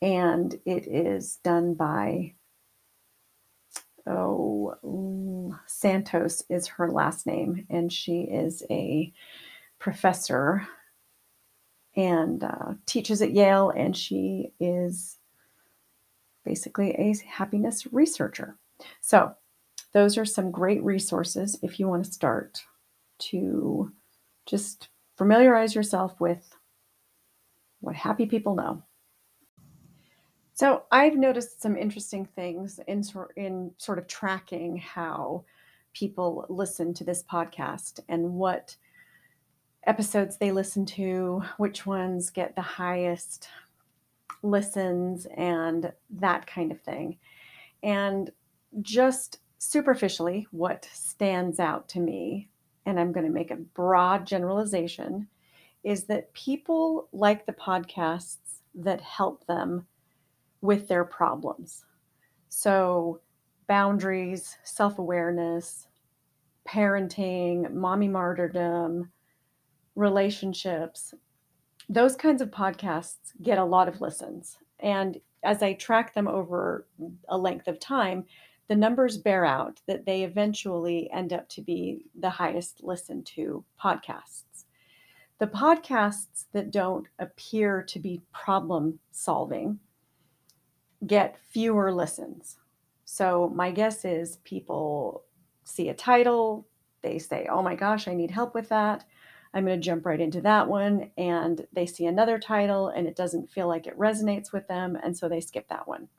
And 0.02 0.54
it 0.66 0.88
is 0.88 1.38
done 1.44 1.74
by, 1.74 2.34
oh, 4.08 5.56
Santos 5.66 6.44
is 6.50 6.68
her 6.68 6.90
last 6.90 7.26
name. 7.26 7.66
And 7.70 7.92
she 7.92 8.22
is 8.22 8.64
a 8.70 9.14
professor 9.80 10.68
and 11.96 12.44
uh, 12.44 12.74
teaches 12.86 13.22
at 13.22 13.34
Yale. 13.34 13.72
And 13.76 13.96
she 13.96 14.52
is 14.60 15.18
basically 16.44 16.92
a 16.92 17.16
happiness 17.28 17.88
researcher. 17.92 18.58
So, 19.02 19.34
those 19.94 20.18
are 20.18 20.26
some 20.26 20.52
great 20.52 20.84
resources 20.84 21.58
if 21.64 21.80
you 21.80 21.88
want 21.88 22.04
to 22.04 22.12
start 22.12 22.62
to 23.18 23.94
just 24.46 24.90
familiarize 25.18 25.74
yourself 25.74 26.20
with 26.20 26.54
what 27.80 27.96
happy 27.96 28.26
people 28.26 28.56
know. 28.56 28.84
So, 30.58 30.84
I've 30.90 31.18
noticed 31.18 31.62
some 31.62 31.76
interesting 31.76 32.26
things 32.26 32.80
in, 32.88 33.04
in 33.36 33.72
sort 33.78 33.98
of 34.00 34.08
tracking 34.08 34.78
how 34.78 35.44
people 35.94 36.46
listen 36.48 36.94
to 36.94 37.04
this 37.04 37.22
podcast 37.24 38.00
and 38.08 38.36
what 38.36 38.78
episodes 39.86 40.38
they 40.38 40.54
listen 40.54 40.86
to, 40.86 41.44
which 41.58 41.86
ones 41.86 42.30
get 42.30 42.56
the 42.56 42.62
highest 42.62 43.50
listens 44.44 45.26
and 45.36 45.92
that 46.10 46.48
kind 46.48 46.72
of 46.72 46.80
thing. 46.80 47.18
And 47.84 48.32
just 48.82 49.40
superficially, 49.58 50.48
what 50.52 50.88
stands 50.94 51.60
out 51.60 51.90
to 51.90 52.00
me, 52.00 52.48
and 52.86 52.98
I'm 52.98 53.12
going 53.12 53.26
to 53.26 53.32
make 53.32 53.52
a 53.52 53.58
broad 53.58 54.26
generalization, 54.26 55.28
is 55.84 56.06
that 56.06 56.34
people 56.34 57.10
like 57.12 57.46
the 57.46 57.52
podcasts 57.52 58.62
that 58.74 59.02
help 59.02 59.46
them 59.48 59.86
with 60.66 60.88
their 60.88 61.06
problems. 61.06 61.86
So, 62.50 63.22
boundaries, 63.68 64.58
self 64.64 65.00
awareness, 65.00 65.88
parenting, 66.68 67.72
mommy 67.74 68.08
martyrdom, 68.08 69.12
relationships, 69.96 71.14
those 71.90 72.16
kinds 72.16 72.42
of 72.42 72.50
podcasts 72.50 73.34
get 73.42 73.58
a 73.58 73.64
lot 73.64 73.88
of 73.88 74.02
listens. 74.02 74.58
And 74.80 75.20
as 75.44 75.62
I 75.62 75.74
track 75.74 76.14
them 76.14 76.28
over 76.28 76.88
a 77.30 77.38
length 77.38 77.68
of 77.68 77.80
time, 77.80 78.26
the 78.68 78.76
numbers 78.76 79.18
bear 79.18 79.46
out 79.46 79.80
that 79.86 80.06
they 80.06 80.24
eventually 80.24 81.10
end 81.12 81.34
up 81.34 81.48
to 81.50 81.62
be 81.62 82.06
the 82.20 82.30
highest 82.30 82.84
listened 82.84 83.26
to 83.28 83.64
podcasts. 83.82 84.66
The 85.38 85.48
podcasts 85.48 86.46
that 86.54 86.72
don't 86.72 87.08
appear 87.20 87.84
to 87.84 88.00
be 88.00 88.24
problem 88.32 89.00
solving 89.12 89.80
get 91.06 91.38
fewer 91.50 91.92
listens. 91.92 92.58
So, 93.06 93.52
my 93.54 93.72
guess 93.72 94.06
is 94.06 94.38
people 94.38 95.24
see 95.64 95.90
a 95.90 95.94
title, 95.94 96.68
they 97.02 97.20
say, 97.20 97.48
Oh 97.50 97.62
my 97.62 97.76
gosh, 97.76 98.08
I 98.08 98.14
need 98.14 98.32
help 98.32 98.56
with 98.56 98.70
that. 98.70 99.06
I'm 99.54 99.66
going 99.66 99.80
to 99.80 99.86
jump 99.86 100.06
right 100.06 100.20
into 100.20 100.42
that 100.42 100.68
one. 100.68 101.12
And 101.18 101.66
they 101.72 101.86
see 101.86 102.08
another 102.08 102.38
title 102.38 102.90
and 102.90 103.08
it 103.08 103.16
doesn't 103.16 103.50
feel 103.50 103.68
like 103.68 103.88
it 103.88 103.98
resonates 103.98 104.52
with 104.52 104.68
them. 104.68 104.98
And 105.02 105.16
so 105.16 105.30
they 105.30 105.40
skip 105.40 105.70
that 105.70 105.88
one. 105.88 106.10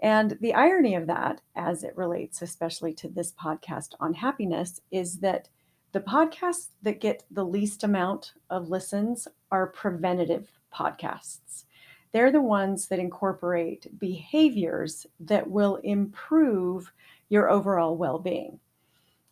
And 0.00 0.36
the 0.40 0.54
irony 0.54 0.96
of 0.96 1.06
that, 1.06 1.40
as 1.54 1.84
it 1.84 1.96
relates 1.96 2.42
especially 2.42 2.92
to 2.94 3.08
this 3.08 3.32
podcast 3.32 3.94
on 4.00 4.14
happiness, 4.14 4.80
is 4.90 5.20
that 5.20 5.48
the 5.92 6.00
podcasts 6.00 6.70
that 6.82 7.00
get 7.00 7.22
the 7.30 7.44
least 7.44 7.84
amount 7.84 8.32
of 8.50 8.68
listens 8.68 9.28
are 9.52 9.68
preventative 9.68 10.50
podcasts. 10.74 11.64
They're 12.12 12.32
the 12.32 12.42
ones 12.42 12.88
that 12.88 12.98
incorporate 12.98 13.98
behaviors 13.98 15.06
that 15.20 15.50
will 15.50 15.76
improve 15.76 16.92
your 17.28 17.50
overall 17.50 17.96
well 17.96 18.18
being. 18.18 18.60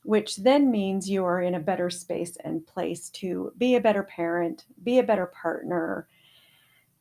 which 0.05 0.37
then 0.37 0.71
means 0.71 1.11
you 1.11 1.25
are 1.25 1.43
in 1.43 1.55
a 1.55 1.61
better 1.61 1.91
space 1.91 2.37
and 2.45 2.67
place 2.67 3.11
to 3.11 3.53
be 3.59 3.75
a 3.75 3.81
better 3.81 4.03
parent, 4.03 4.65
be 4.83 4.99
a 4.99 5.03
better 5.05 5.27
partner, 5.27 6.09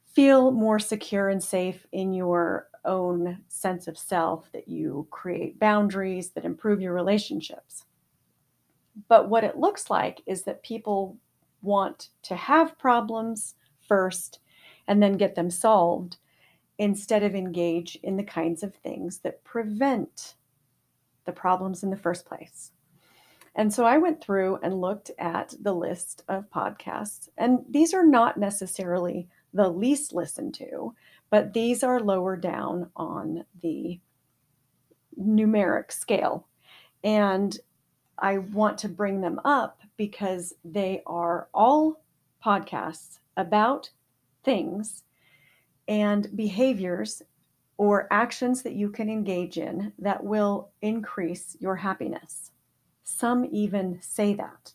feel 0.05 0.51
more 0.51 0.79
secure 0.79 1.29
and 1.29 1.41
safe 1.43 1.85
in 1.91 2.13
your 2.13 2.67
own 2.85 3.39
sense 3.47 3.87
of 3.87 3.97
self, 3.97 4.51
that 4.51 4.67
you 4.67 5.07
create 5.11 5.59
boundaries 5.59 6.31
that 6.31 6.45
improve 6.45 6.81
your 6.81 6.93
relationships. 6.93 7.85
But 9.07 9.29
what 9.29 9.43
it 9.43 9.57
looks 9.57 9.89
like 9.89 10.21
is 10.25 10.43
that 10.43 10.63
people 10.63 11.17
want 11.61 12.09
to 12.23 12.35
have 12.35 12.77
problems 12.77 13.55
first 13.87 14.39
and 14.89 15.01
then 15.01 15.13
get 15.13 15.35
them 15.35 15.51
solved 15.51 16.17
instead 16.79 17.21
of 17.23 17.35
engage 17.35 17.95
in 18.01 18.17
the 18.17 18.23
kinds 18.23 18.63
of 18.63 18.73
things 18.73 19.19
that 19.19 19.43
prevent 19.43 20.33
the 21.25 21.31
problems 21.31 21.83
in 21.83 21.91
the 21.91 21.95
first 21.95 22.25
place. 22.25 22.71
And 23.55 23.71
so 23.73 23.85
I 23.85 23.99
went 23.99 24.19
through 24.19 24.59
and 24.63 24.81
looked 24.81 25.11
at 25.19 25.53
the 25.61 25.73
list 25.73 26.23
of 26.27 26.49
podcasts, 26.49 27.29
and 27.37 27.59
these 27.69 27.93
are 27.93 28.05
not 28.05 28.37
necessarily 28.37 29.27
the 29.53 29.69
least 29.69 30.13
listened 30.13 30.55
to, 30.55 30.95
but 31.29 31.53
these 31.53 31.83
are 31.83 31.99
lower 31.99 32.35
down 32.35 32.89
on 32.95 33.45
the 33.61 33.99
numeric 35.21 35.91
scale. 35.91 36.47
And 37.03 37.55
I 38.17 38.39
want 38.39 38.79
to 38.79 38.89
bring 38.89 39.21
them 39.21 39.39
up 39.45 39.81
because 39.97 40.53
they 40.63 41.03
are 41.05 41.47
all 41.53 42.01
podcasts 42.43 43.19
about 43.37 43.91
things 44.43 45.03
and 45.87 46.35
behaviors 46.35 47.21
or 47.77 48.07
actions 48.11 48.61
that 48.63 48.73
you 48.73 48.89
can 48.89 49.09
engage 49.09 49.57
in 49.57 49.93
that 49.99 50.23
will 50.23 50.69
increase 50.81 51.55
your 51.59 51.77
happiness. 51.77 52.51
Some 53.03 53.47
even 53.51 53.99
say 54.01 54.33
that. 54.35 54.73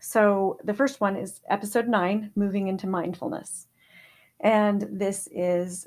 So, 0.00 0.58
the 0.64 0.74
first 0.74 1.00
one 1.00 1.14
is 1.14 1.40
episode 1.48 1.86
nine, 1.86 2.32
Moving 2.34 2.66
into 2.66 2.88
Mindfulness. 2.88 3.68
And 4.40 4.88
this 4.90 5.28
is 5.30 5.86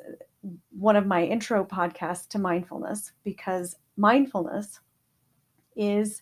one 0.71 0.95
of 0.95 1.05
my 1.05 1.23
intro 1.23 1.65
podcasts 1.65 2.27
to 2.29 2.39
mindfulness 2.39 3.11
because 3.23 3.75
mindfulness 3.97 4.79
is 5.75 6.21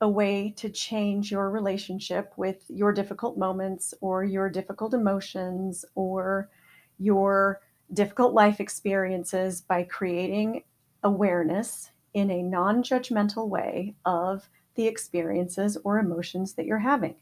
a 0.00 0.08
way 0.08 0.52
to 0.56 0.68
change 0.68 1.30
your 1.30 1.50
relationship 1.50 2.32
with 2.36 2.64
your 2.68 2.92
difficult 2.92 3.38
moments 3.38 3.94
or 4.00 4.24
your 4.24 4.50
difficult 4.50 4.92
emotions 4.92 5.84
or 5.94 6.50
your 6.98 7.60
difficult 7.92 8.34
life 8.34 8.60
experiences 8.60 9.60
by 9.60 9.82
creating 9.82 10.62
awareness 11.02 11.90
in 12.14 12.30
a 12.30 12.42
non 12.42 12.82
judgmental 12.82 13.48
way 13.48 13.94
of 14.04 14.48
the 14.74 14.86
experiences 14.86 15.78
or 15.84 15.98
emotions 15.98 16.54
that 16.54 16.66
you're 16.66 16.78
having. 16.78 17.14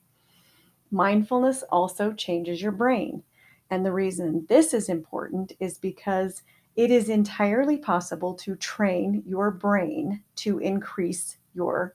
Mindfulness 0.91 1.63
also 1.71 2.13
changes 2.13 2.61
your 2.61 2.73
brain. 2.73 3.23
And 3.71 3.85
the 3.85 3.93
reason 3.93 4.47
this 4.49 4.75
is 4.75 4.89
important 4.89 5.53
is 5.61 5.79
because 5.79 6.43
it 6.77 6.91
is 6.91 7.09
entirely 7.09 7.77
possible 7.77 8.35
to 8.35 8.57
train 8.57 9.23
your 9.27 9.51
brain 9.51 10.23
to 10.37 10.59
increase 10.59 11.37
your 11.55 11.95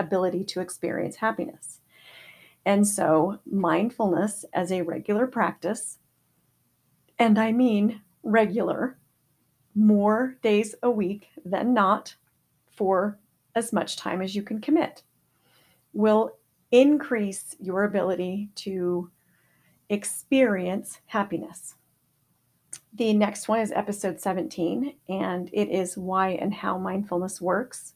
ability 0.00 0.44
to 0.44 0.60
experience 0.60 1.16
happiness. 1.16 1.80
And 2.64 2.86
so, 2.86 3.38
mindfulness 3.50 4.44
as 4.52 4.70
a 4.70 4.82
regular 4.82 5.26
practice, 5.26 5.98
and 7.18 7.38
I 7.38 7.52
mean 7.52 8.02
regular, 8.22 8.98
more 9.74 10.36
days 10.42 10.74
a 10.82 10.90
week 10.90 11.28
than 11.44 11.72
not 11.72 12.16
for 12.66 13.18
as 13.54 13.72
much 13.72 13.96
time 13.96 14.20
as 14.20 14.34
you 14.34 14.42
can 14.42 14.60
commit, 14.60 15.02
will 15.92 16.36
increase 16.70 17.56
your 17.58 17.84
ability 17.84 18.50
to 18.54 19.10
experience 19.88 21.00
happiness. 21.06 21.74
The 22.92 23.12
next 23.12 23.48
one 23.48 23.60
is 23.60 23.72
episode 23.72 24.20
17, 24.20 24.94
and 25.08 25.50
it 25.52 25.68
is 25.68 25.96
why 25.96 26.30
and 26.30 26.52
how 26.52 26.78
mindfulness 26.78 27.40
works. 27.40 27.94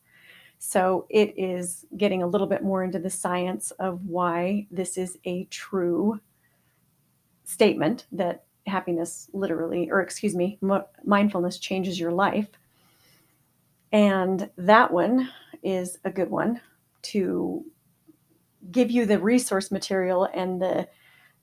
So 0.59 1.07
it 1.11 1.35
is 1.37 1.85
getting 1.97 2.23
a 2.23 2.27
little 2.27 2.47
bit 2.47 2.63
more 2.63 2.83
into 2.83 2.99
the 2.99 3.11
science 3.11 3.71
of 3.73 4.05
why 4.07 4.67
this 4.71 4.97
is 4.97 5.19
a 5.25 5.45
true 5.45 6.21
statement 7.45 8.07
that 8.13 8.45
happiness 8.67 9.29
literally, 9.33 9.91
or 9.91 10.01
excuse 10.01 10.35
me, 10.35 10.59
mindfulness 11.05 11.59
changes 11.59 12.01
your 12.01 12.13
life. 12.13 12.49
And 13.93 14.51
that 14.57 14.91
one 14.91 15.29
is 15.63 15.99
a 16.05 16.11
good 16.11 16.31
one 16.31 16.61
to 17.03 17.65
give 18.71 18.91
you 18.91 19.07
the 19.07 19.19
resource 19.19 19.71
material 19.71 20.29
and 20.35 20.61
the 20.61 20.89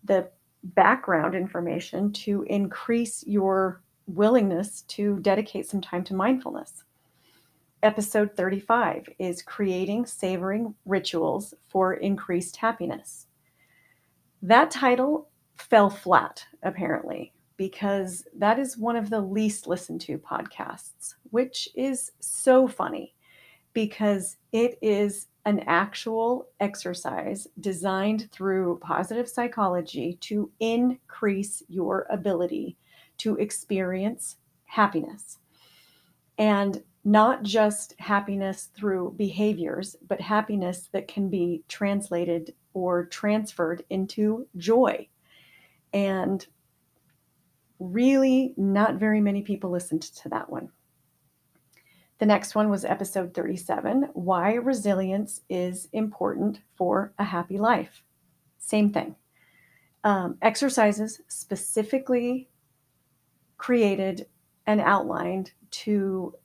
the 0.03 0.27
background 0.63 1.35
information 1.35 2.11
to 2.11 2.43
increase 2.43 3.23
your 3.25 3.81
willingness 4.07 4.81
to 4.81 5.19
dedicate 5.19 5.67
some 5.67 5.81
time 5.81 6.03
to 6.03 6.13
mindfulness. 6.13 6.83
Episode 7.83 8.35
35 8.35 9.09
is 9.17 9.41
creating 9.41 10.05
savoring 10.05 10.75
rituals 10.85 11.55
for 11.67 11.95
increased 11.95 12.57
happiness. 12.57 13.25
That 14.43 14.69
title 14.69 15.29
fell 15.55 15.89
flat, 15.89 16.45
apparently, 16.61 17.33
because 17.57 18.27
that 18.37 18.59
is 18.59 18.77
one 18.77 18.95
of 18.95 19.09
the 19.09 19.21
least 19.21 19.65
listened 19.65 20.01
to 20.01 20.19
podcasts, 20.19 21.15
which 21.31 21.69
is 21.75 22.11
so 22.19 22.67
funny 22.67 23.15
because 23.73 24.37
it 24.51 24.77
is 24.83 25.27
an 25.45 25.61
actual 25.65 26.49
exercise 26.59 27.47
designed 27.59 28.29
through 28.31 28.77
positive 28.83 29.27
psychology 29.27 30.19
to 30.21 30.51
increase 30.59 31.63
your 31.67 32.05
ability 32.11 32.77
to 33.17 33.37
experience 33.37 34.37
happiness. 34.65 35.39
And 36.37 36.83
not 37.03 37.43
just 37.43 37.95
happiness 37.99 38.69
through 38.75 39.15
behaviors, 39.17 39.95
but 40.07 40.21
happiness 40.21 40.89
that 40.91 41.07
can 41.07 41.29
be 41.29 41.63
translated 41.67 42.53
or 42.73 43.05
transferred 43.05 43.83
into 43.89 44.47
joy. 44.57 45.07
And 45.93 46.45
really, 47.79 48.53
not 48.55 48.95
very 48.95 49.19
many 49.19 49.41
people 49.41 49.71
listened 49.71 50.03
to 50.03 50.29
that 50.29 50.49
one. 50.49 50.69
The 52.19 52.27
next 52.27 52.53
one 52.53 52.69
was 52.69 52.85
episode 52.85 53.33
37 53.33 54.09
Why 54.13 54.53
Resilience 54.53 55.41
is 55.49 55.89
Important 55.91 56.59
for 56.75 57.13
a 57.17 57.23
Happy 57.23 57.57
Life. 57.57 58.03
Same 58.59 58.91
thing. 58.91 59.15
Um, 60.03 60.37
exercises 60.43 61.19
specifically 61.27 62.47
created 63.57 64.27
and 64.67 64.79
outlined 64.79 65.51
to 65.71 66.35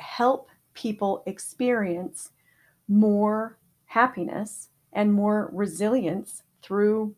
help 0.00 0.48
people 0.74 1.22
experience 1.26 2.30
more 2.88 3.58
happiness 3.84 4.68
and 4.92 5.12
more 5.12 5.50
resilience 5.52 6.42
through 6.62 7.14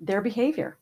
their 0.00 0.20
behavior. 0.20 0.78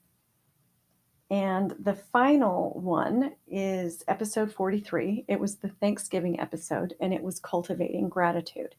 And 1.31 1.75
the 1.81 1.95
final 1.95 2.79
one 2.81 3.33
is 3.49 4.05
episode 4.07 4.53
43. 4.53 5.25
It 5.27 5.41
was 5.41 5.57
the 5.57 5.69
Thanksgiving 5.69 6.39
episode, 6.39 6.95
and 7.01 7.13
it 7.13 7.23
was 7.23 7.41
cultivating 7.41 8.09
gratitude. 8.09 8.77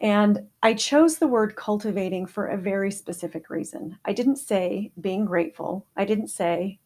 And 0.00 0.48
I 0.62 0.74
chose 0.74 1.18
the 1.18 1.28
word 1.28 1.54
cultivating 1.54 2.26
for 2.26 2.46
a 2.46 2.56
very 2.56 2.90
specific 2.90 3.50
reason. 3.50 3.98
I 4.04 4.12
didn't 4.12 4.36
say 4.36 4.92
being 5.00 5.24
grateful, 5.24 5.86
I 5.96 6.04
didn't 6.04 6.28
say 6.28 6.80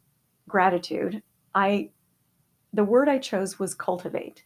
gratitude. 0.48 1.22
I 1.54 1.90
the 2.72 2.84
word 2.84 3.08
I 3.08 3.18
chose 3.18 3.58
was 3.58 3.74
cultivate 3.74 4.44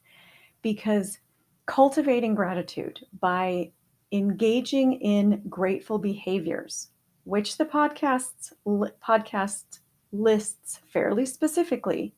because 0.63 1.19
cultivating 1.67 2.35
gratitude 2.35 3.01
by 3.21 3.71
engaging 4.13 4.95
in 4.95 5.43
grateful 5.49 5.99
behaviors, 5.99 6.89
which 7.25 7.57
the 7.59 7.65
podcasts 7.65 8.53
podcast 8.67 9.81
lists 10.13 10.81
fairly 10.93 11.25
specifically, 11.25 12.15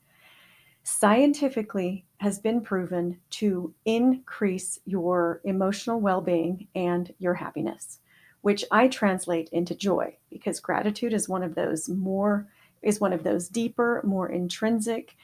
scientifically 0.84 2.04
has 2.18 2.38
been 2.38 2.60
proven 2.60 3.18
to 3.30 3.74
increase 3.84 4.78
your 4.84 5.40
emotional 5.44 6.00
well-being 6.00 6.66
and 6.74 7.12
your 7.18 7.34
happiness, 7.34 7.98
which 8.40 8.64
I 8.70 8.88
translate 8.88 9.48
into 9.50 9.74
joy 9.74 10.16
because 10.30 10.60
gratitude 10.60 11.12
is 11.12 11.28
one 11.28 11.42
of 11.42 11.54
those 11.54 11.88
more 11.88 12.48
is 12.82 13.00
one 13.00 13.12
of 13.12 13.22
those 13.22 13.48
deeper, 13.48 14.00
more 14.04 14.28
intrinsic, 14.28 15.16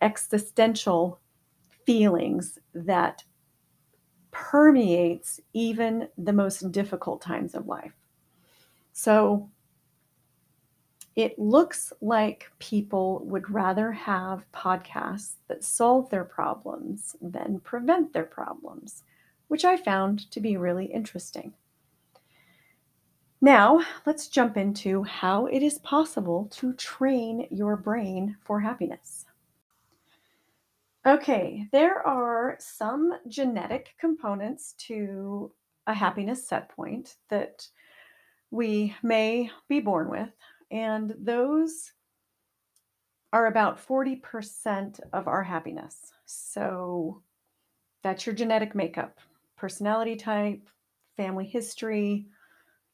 existential 0.00 1.20
feelings 1.86 2.58
that 2.74 3.24
permeates 4.30 5.40
even 5.52 6.08
the 6.18 6.32
most 6.32 6.72
difficult 6.72 7.22
times 7.22 7.54
of 7.54 7.66
life. 7.66 7.92
So 8.92 9.48
it 11.16 11.38
looks 11.38 11.92
like 12.00 12.50
people 12.58 13.24
would 13.26 13.48
rather 13.48 13.92
have 13.92 14.50
podcasts 14.52 15.34
that 15.46 15.62
solve 15.62 16.10
their 16.10 16.24
problems 16.24 17.14
than 17.20 17.60
prevent 17.60 18.12
their 18.12 18.24
problems, 18.24 19.04
which 19.46 19.64
I 19.64 19.76
found 19.76 20.30
to 20.32 20.40
be 20.40 20.56
really 20.56 20.86
interesting. 20.86 21.52
Now, 23.40 23.84
let's 24.06 24.26
jump 24.28 24.56
into 24.56 25.04
how 25.04 25.46
it 25.46 25.62
is 25.62 25.78
possible 25.78 26.48
to 26.52 26.72
train 26.72 27.46
your 27.50 27.76
brain 27.76 28.36
for 28.40 28.60
happiness. 28.60 29.26
Okay, 31.06 31.68
there 31.70 32.06
are 32.06 32.56
some 32.60 33.18
genetic 33.28 33.94
components 33.98 34.72
to 34.86 35.54
a 35.86 35.92
happiness 35.94 36.46
set 36.48 36.70
point 36.70 37.16
that 37.28 37.68
we 38.50 38.96
may 39.02 39.50
be 39.68 39.80
born 39.80 40.10
with, 40.10 40.32
and 40.70 41.14
those 41.18 41.92
are 43.32 43.46
about 43.46 43.78
40% 43.80 45.00
of 45.12 45.26
our 45.26 45.42
happiness. 45.42 46.12
So 46.24 47.22
that's 48.02 48.26
your 48.26 48.34
genetic 48.34 48.74
makeup, 48.74 49.18
personality 49.56 50.16
type, 50.16 50.68
family 51.16 51.46
history, 51.46 52.28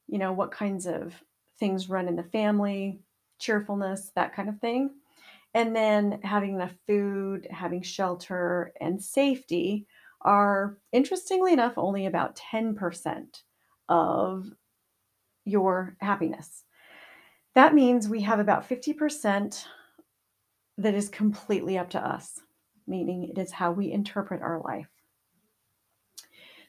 you 0.09 0.19
know, 0.19 0.33
what 0.33 0.53
kinds 0.53 0.87
of 0.87 1.23
things 1.59 1.91
run 1.91 2.09
in 2.09 2.17
the 2.17 2.25
family, 2.25 3.03
cheerfulness, 3.41 4.13
that 4.17 4.35
kind 4.35 4.49
of 4.49 4.61
thing. 4.61 5.00
And 5.55 5.75
then 5.75 6.21
having 6.23 6.55
enough 6.55 6.75
food, 6.87 7.47
having 7.51 7.83
shelter, 7.83 8.73
and 8.81 9.03
safety 9.03 9.87
are, 10.23 10.79
interestingly 10.93 11.53
enough, 11.53 11.75
only 11.77 12.07
about 12.07 12.37
10% 12.37 13.43
of 13.89 14.47
your 15.45 15.97
happiness. 16.01 16.65
That 17.55 17.75
means 17.75 18.09
we 18.09 18.21
have 18.23 18.39
about 18.39 18.69
50% 18.69 19.65
that 20.79 20.95
is 20.95 21.09
completely 21.09 21.79
up 21.79 21.91
to 21.91 21.99
us, 21.99 22.41
meaning 22.87 23.25
it 23.25 23.39
is 23.39 23.51
how 23.51 23.73
we 23.73 23.91
interpret 23.91 24.43
our 24.43 24.61
life. 24.61 24.89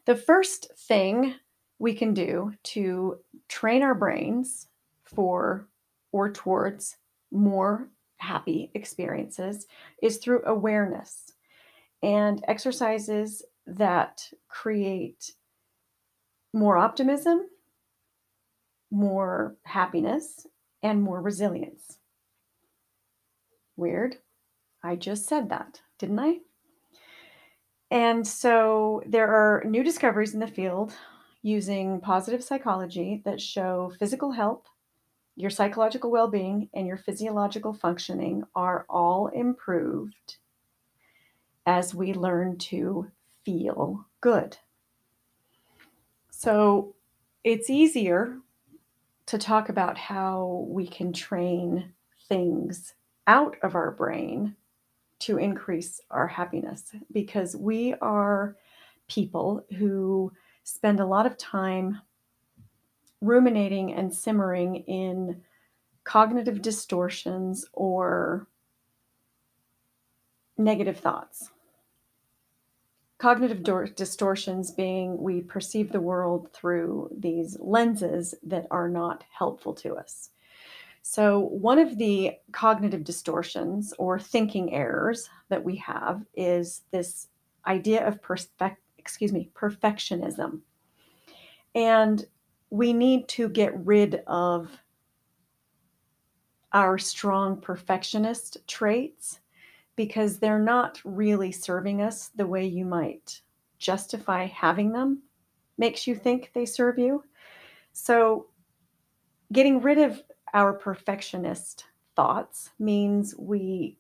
The 0.05 0.15
first 0.15 0.71
thing 0.87 1.35
we 1.77 1.93
can 1.93 2.13
do 2.13 2.53
to 2.63 3.19
train 3.47 3.83
our 3.83 3.93
brains 3.93 4.67
for 5.03 5.67
or 6.11 6.31
towards 6.31 6.97
more 7.31 7.89
happy 8.21 8.71
experiences 8.73 9.67
is 10.01 10.17
through 10.17 10.43
awareness 10.45 11.33
and 12.03 12.43
exercises 12.47 13.43
that 13.65 14.27
create 14.47 15.33
more 16.53 16.77
optimism, 16.77 17.47
more 18.91 19.55
happiness, 19.63 20.45
and 20.83 21.01
more 21.01 21.21
resilience. 21.21 21.97
Weird. 23.75 24.17
I 24.83 24.95
just 24.95 25.27
said 25.27 25.49
that, 25.49 25.81
didn't 25.99 26.19
I? 26.19 26.39
And 27.89 28.25
so 28.25 29.01
there 29.05 29.27
are 29.27 29.63
new 29.65 29.83
discoveries 29.83 30.33
in 30.33 30.39
the 30.39 30.47
field 30.47 30.93
using 31.41 31.99
positive 31.99 32.43
psychology 32.43 33.21
that 33.25 33.41
show 33.41 33.91
physical 33.99 34.31
health, 34.31 34.63
your 35.35 35.49
psychological 35.49 36.11
well 36.11 36.27
being, 36.27 36.69
and 36.73 36.87
your 36.87 36.97
physiological 36.97 37.73
functioning 37.73 38.43
are 38.55 38.85
all 38.89 39.27
improved 39.27 40.37
as 41.65 41.93
we 41.93 42.13
learn 42.13 42.57
to 42.57 43.07
feel 43.45 44.05
good. 44.19 44.57
So 46.29 46.95
it's 47.43 47.69
easier 47.69 48.37
to 49.27 49.37
talk 49.37 49.69
about 49.69 49.97
how 49.97 50.65
we 50.67 50.87
can 50.87 51.13
train 51.13 51.93
things 52.27 52.93
out 53.27 53.55
of 53.61 53.75
our 53.75 53.91
brain 53.91 54.55
to 55.19 55.37
increase 55.37 56.01
our 56.09 56.27
happiness 56.27 56.91
because 57.11 57.55
we 57.55 57.93
are 58.01 58.55
people 59.07 59.63
who 59.77 60.31
spend 60.63 60.99
a 60.99 61.05
lot 61.05 61.25
of 61.25 61.37
time 61.37 62.01
ruminating 63.21 63.93
and 63.93 64.13
simmering 64.13 64.77
in 64.87 65.41
cognitive 66.03 66.61
distortions 66.61 67.65
or 67.73 68.47
negative 70.57 70.97
thoughts. 70.97 71.51
Cognitive 73.19 73.63
do- 73.63 73.87
distortions 73.95 74.71
being 74.71 75.21
we 75.21 75.41
perceive 75.41 75.91
the 75.91 76.01
world 76.01 76.51
through 76.53 77.09
these 77.15 77.57
lenses 77.59 78.33
that 78.43 78.65
are 78.71 78.89
not 78.89 79.23
helpful 79.37 79.73
to 79.75 79.95
us. 79.95 80.31
So, 81.03 81.39
one 81.39 81.79
of 81.79 81.97
the 81.97 82.33
cognitive 82.51 83.03
distortions 83.03 83.93
or 83.97 84.19
thinking 84.19 84.73
errors 84.73 85.29
that 85.49 85.63
we 85.63 85.75
have 85.77 86.23
is 86.35 86.81
this 86.91 87.27
idea 87.65 88.07
of 88.07 88.21
perspective 88.21 88.77
excuse 89.01 89.33
me, 89.33 89.49
perfectionism. 89.55 90.59
And 91.73 92.23
we 92.71 92.93
need 92.93 93.27
to 93.27 93.49
get 93.49 93.85
rid 93.85 94.23
of 94.25 94.71
our 96.73 96.97
strong 96.97 97.59
perfectionist 97.59 98.57
traits 98.65 99.41
because 99.97 100.39
they're 100.39 100.57
not 100.57 101.01
really 101.03 101.51
serving 101.51 102.01
us 102.01 102.29
the 102.29 102.47
way 102.47 102.65
you 102.65 102.85
might 102.85 103.41
justify 103.77 104.45
having 104.47 104.93
them 104.93 105.21
makes 105.77 106.07
you 106.07 106.15
think 106.15 106.51
they 106.53 106.65
serve 106.65 106.97
you. 106.97 107.23
So, 107.91 108.47
getting 109.51 109.81
rid 109.81 109.97
of 109.97 110.23
our 110.53 110.71
perfectionist 110.71 111.85
thoughts 112.15 112.69
means 112.79 113.35
we 113.37 113.97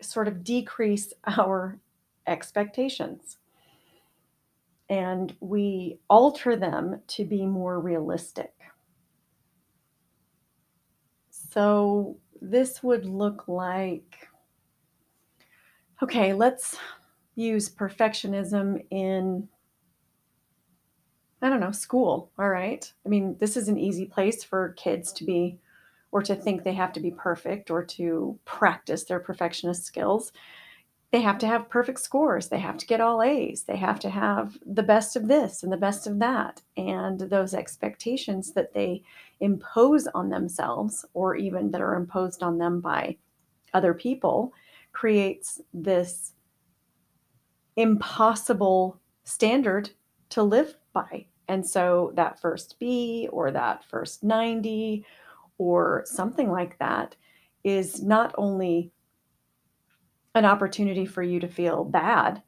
sort 0.00 0.28
of 0.28 0.44
decrease 0.44 1.12
our 1.26 1.80
expectations 2.26 3.38
and 4.92 5.34
we 5.40 5.98
alter 6.10 6.54
them 6.54 7.00
to 7.06 7.24
be 7.24 7.46
more 7.46 7.80
realistic. 7.80 8.52
So 11.30 12.18
this 12.42 12.82
would 12.82 13.06
look 13.06 13.48
like 13.48 14.28
okay, 16.02 16.34
let's 16.34 16.76
use 17.36 17.70
perfectionism 17.70 18.84
in 18.90 19.48
I 21.40 21.48
don't 21.48 21.60
know, 21.60 21.72
school. 21.72 22.30
All 22.38 22.50
right. 22.50 22.92
I 23.06 23.08
mean, 23.08 23.36
this 23.40 23.56
is 23.56 23.68
an 23.68 23.78
easy 23.78 24.04
place 24.04 24.44
for 24.44 24.74
kids 24.74 25.10
to 25.14 25.24
be 25.24 25.58
or 26.10 26.20
to 26.22 26.34
think 26.34 26.62
they 26.62 26.74
have 26.74 26.92
to 26.92 27.00
be 27.00 27.10
perfect 27.10 27.70
or 27.70 27.82
to 27.82 28.38
practice 28.44 29.04
their 29.04 29.20
perfectionist 29.20 29.84
skills 29.84 30.32
they 31.12 31.20
have 31.20 31.36
to 31.38 31.46
have 31.46 31.68
perfect 31.68 32.00
scores. 32.00 32.48
They 32.48 32.58
have 32.58 32.78
to 32.78 32.86
get 32.86 33.00
all 33.00 33.22
A's. 33.22 33.64
They 33.64 33.76
have 33.76 34.00
to 34.00 34.08
have 34.08 34.58
the 34.64 34.82
best 34.82 35.14
of 35.14 35.28
this 35.28 35.62
and 35.62 35.70
the 35.70 35.76
best 35.76 36.06
of 36.06 36.18
that. 36.20 36.62
And 36.78 37.20
those 37.20 37.52
expectations 37.52 38.52
that 38.52 38.72
they 38.72 39.02
impose 39.40 40.06
on 40.14 40.30
themselves, 40.30 41.04
or 41.12 41.36
even 41.36 41.70
that 41.70 41.82
are 41.82 41.96
imposed 41.96 42.42
on 42.42 42.56
them 42.56 42.80
by 42.80 43.18
other 43.74 43.92
people, 43.92 44.54
creates 44.92 45.60
this 45.74 46.32
impossible 47.76 48.98
standard 49.24 49.90
to 50.30 50.42
live 50.42 50.76
by. 50.94 51.26
And 51.48 51.66
so 51.66 52.12
that 52.14 52.40
first 52.40 52.78
B 52.78 53.28
or 53.30 53.50
that 53.50 53.84
first 53.84 54.24
90 54.24 55.04
or 55.58 56.04
something 56.06 56.50
like 56.50 56.78
that 56.78 57.16
is 57.64 58.02
not 58.02 58.34
only 58.38 58.92
an 60.34 60.44
opportunity 60.44 61.06
for 61.06 61.22
you 61.22 61.40
to 61.40 61.48
feel 61.48 61.84
bad 61.84 62.42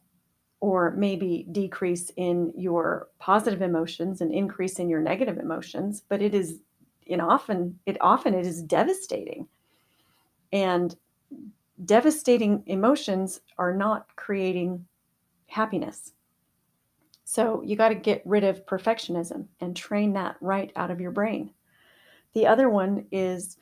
or 0.61 0.93
maybe 0.97 1.47
decrease 1.53 2.11
in 2.17 2.53
your 2.57 3.09
positive 3.19 3.61
emotions 3.61 4.21
and 4.21 4.33
increase 4.33 4.79
in 4.79 4.89
your 4.89 5.01
negative 5.01 5.39
emotions 5.39 6.03
but 6.09 6.23
it 6.23 6.35
is 6.35 6.61
in 7.07 7.21
often 7.21 7.79
it 7.87 7.97
often 8.01 8.35
it 8.35 8.47
is 8.47 8.63
devastating. 8.63 9.47
And 10.53 10.95
devastating 11.85 12.63
emotions 12.67 13.41
are 13.59 13.75
not 13.75 14.15
creating 14.17 14.87
happiness. 15.47 16.13
So 17.25 17.63
you 17.63 17.77
got 17.77 17.89
to 17.89 17.95
get 17.95 18.23
rid 18.25 18.45
of 18.45 18.67
perfectionism 18.67 19.47
and 19.61 19.75
train 19.75 20.13
that 20.13 20.37
right 20.41 20.71
out 20.77 20.91
of 20.91 21.01
your 21.01 21.11
brain. 21.11 21.51
The 22.35 22.47
other 22.47 22.69
one 22.69 23.07
is 23.11 23.57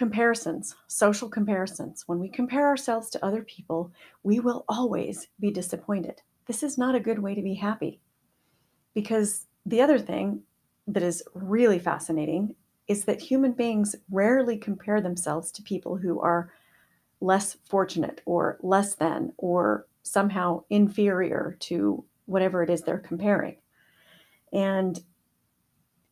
Comparisons, 0.00 0.76
social 0.86 1.28
comparisons. 1.28 2.04
When 2.06 2.20
we 2.20 2.30
compare 2.30 2.66
ourselves 2.66 3.10
to 3.10 3.22
other 3.22 3.42
people, 3.42 3.92
we 4.22 4.40
will 4.40 4.64
always 4.66 5.28
be 5.38 5.50
disappointed. 5.50 6.22
This 6.46 6.62
is 6.62 6.78
not 6.78 6.94
a 6.94 7.00
good 7.00 7.18
way 7.18 7.34
to 7.34 7.42
be 7.42 7.52
happy. 7.52 8.00
Because 8.94 9.44
the 9.66 9.82
other 9.82 9.98
thing 9.98 10.40
that 10.86 11.02
is 11.02 11.22
really 11.34 11.78
fascinating 11.78 12.54
is 12.88 13.04
that 13.04 13.20
human 13.20 13.52
beings 13.52 13.94
rarely 14.10 14.56
compare 14.56 15.02
themselves 15.02 15.52
to 15.52 15.62
people 15.62 15.98
who 15.98 16.18
are 16.18 16.50
less 17.20 17.58
fortunate 17.68 18.22
or 18.24 18.56
less 18.62 18.94
than 18.94 19.34
or 19.36 19.86
somehow 20.02 20.62
inferior 20.70 21.58
to 21.60 22.02
whatever 22.24 22.62
it 22.62 22.70
is 22.70 22.80
they're 22.80 22.96
comparing. 22.96 23.56
And 24.50 24.98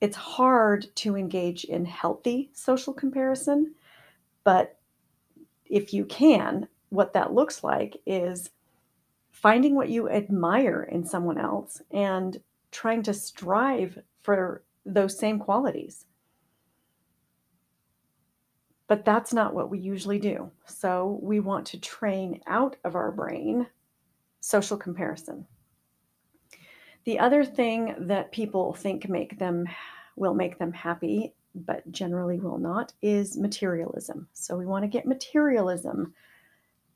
it's 0.02 0.16
hard 0.16 0.94
to 0.96 1.16
engage 1.16 1.64
in 1.64 1.86
healthy 1.86 2.50
social 2.52 2.92
comparison 2.92 3.74
but 4.44 4.78
if 5.66 5.92
you 5.92 6.04
can, 6.04 6.68
what 6.90 7.12
that 7.12 7.32
looks 7.32 7.62
like 7.62 8.00
is 8.06 8.50
finding 9.30 9.74
what 9.74 9.90
you 9.90 10.08
admire 10.08 10.82
in 10.90 11.04
someone 11.04 11.38
else 11.38 11.80
and 11.90 12.40
trying 12.70 13.02
to 13.02 13.14
strive 13.14 13.98
for 14.22 14.62
those 14.84 15.18
same 15.18 15.38
qualities. 15.38 16.06
But 18.88 19.04
that's 19.04 19.34
not 19.34 19.54
what 19.54 19.70
we 19.70 19.78
usually 19.78 20.18
do. 20.18 20.50
So 20.64 21.18
we 21.22 21.40
want 21.40 21.66
to 21.66 21.80
train 21.80 22.40
out 22.46 22.76
of 22.84 22.94
our 22.94 23.12
brain 23.12 23.66
social 24.40 24.78
comparison. 24.78 25.46
The 27.04 27.18
other 27.18 27.44
thing 27.44 27.94
that 28.00 28.32
people 28.32 28.72
think 28.72 29.08
make 29.08 29.38
them 29.38 29.66
will 30.16 30.34
make 30.34 30.58
them 30.58 30.72
happy 30.72 31.34
but 31.66 31.90
generally 31.90 32.40
will 32.40 32.58
not 32.58 32.92
is 33.02 33.36
materialism. 33.36 34.28
So 34.32 34.56
we 34.56 34.66
want 34.66 34.84
to 34.84 34.88
get 34.88 35.06
materialism 35.06 36.14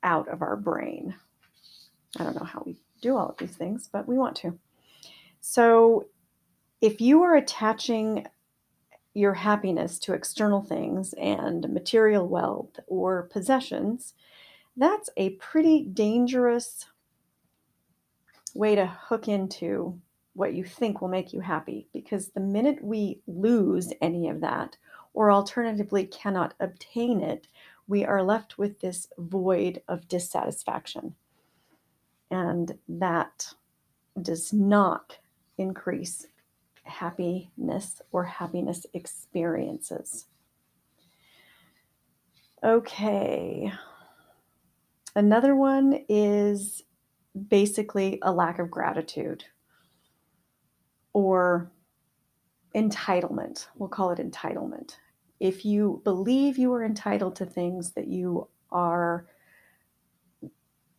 out 0.02 0.28
of 0.28 0.42
our 0.42 0.56
brain. 0.56 1.14
I 2.18 2.24
don't 2.24 2.36
know 2.36 2.44
how 2.44 2.62
we 2.64 2.76
do 3.00 3.16
all 3.16 3.30
of 3.30 3.36
these 3.38 3.56
things, 3.56 3.88
but 3.90 4.06
we 4.06 4.18
want 4.18 4.36
to. 4.36 4.58
So 5.40 6.06
if 6.80 7.00
you 7.00 7.22
are 7.22 7.36
attaching 7.36 8.26
your 9.14 9.34
happiness 9.34 9.98
to 10.00 10.14
external 10.14 10.62
things 10.62 11.12
and 11.14 11.68
material 11.72 12.28
wealth 12.28 12.80
or 12.86 13.24
possessions, 13.24 14.14
that's 14.76 15.10
a 15.16 15.30
pretty 15.30 15.84
dangerous 15.84 16.86
way 18.54 18.74
to 18.74 18.86
hook 18.86 19.28
into 19.28 20.00
what 20.34 20.54
you 20.54 20.64
think 20.64 21.00
will 21.00 21.08
make 21.08 21.32
you 21.32 21.40
happy 21.40 21.88
because 21.92 22.28
the 22.28 22.40
minute 22.40 22.82
we 22.82 23.20
lose 23.26 23.92
any 24.00 24.28
of 24.28 24.40
that 24.40 24.76
or 25.14 25.30
alternatively 25.30 26.06
cannot 26.06 26.54
obtain 26.60 27.20
it, 27.20 27.46
we 27.86 28.04
are 28.04 28.22
left 28.22 28.56
with 28.56 28.80
this 28.80 29.08
void 29.18 29.82
of 29.88 30.08
dissatisfaction. 30.08 31.14
And 32.30 32.78
that 32.88 33.52
does 34.20 34.52
not 34.52 35.18
increase 35.58 36.26
happiness 36.84 38.00
or 38.10 38.24
happiness 38.24 38.86
experiences. 38.94 40.26
Okay. 42.64 43.72
Another 45.14 45.54
one 45.54 46.04
is 46.08 46.82
basically 47.48 48.18
a 48.22 48.32
lack 48.32 48.58
of 48.58 48.70
gratitude 48.70 49.44
or 51.12 51.70
entitlement. 52.74 53.66
We'll 53.76 53.88
call 53.88 54.10
it 54.10 54.18
entitlement. 54.18 54.96
If 55.40 55.64
you 55.64 56.00
believe 56.04 56.58
you 56.58 56.72
are 56.72 56.84
entitled 56.84 57.36
to 57.36 57.46
things 57.46 57.92
that 57.92 58.08
you 58.08 58.48
are, 58.70 59.26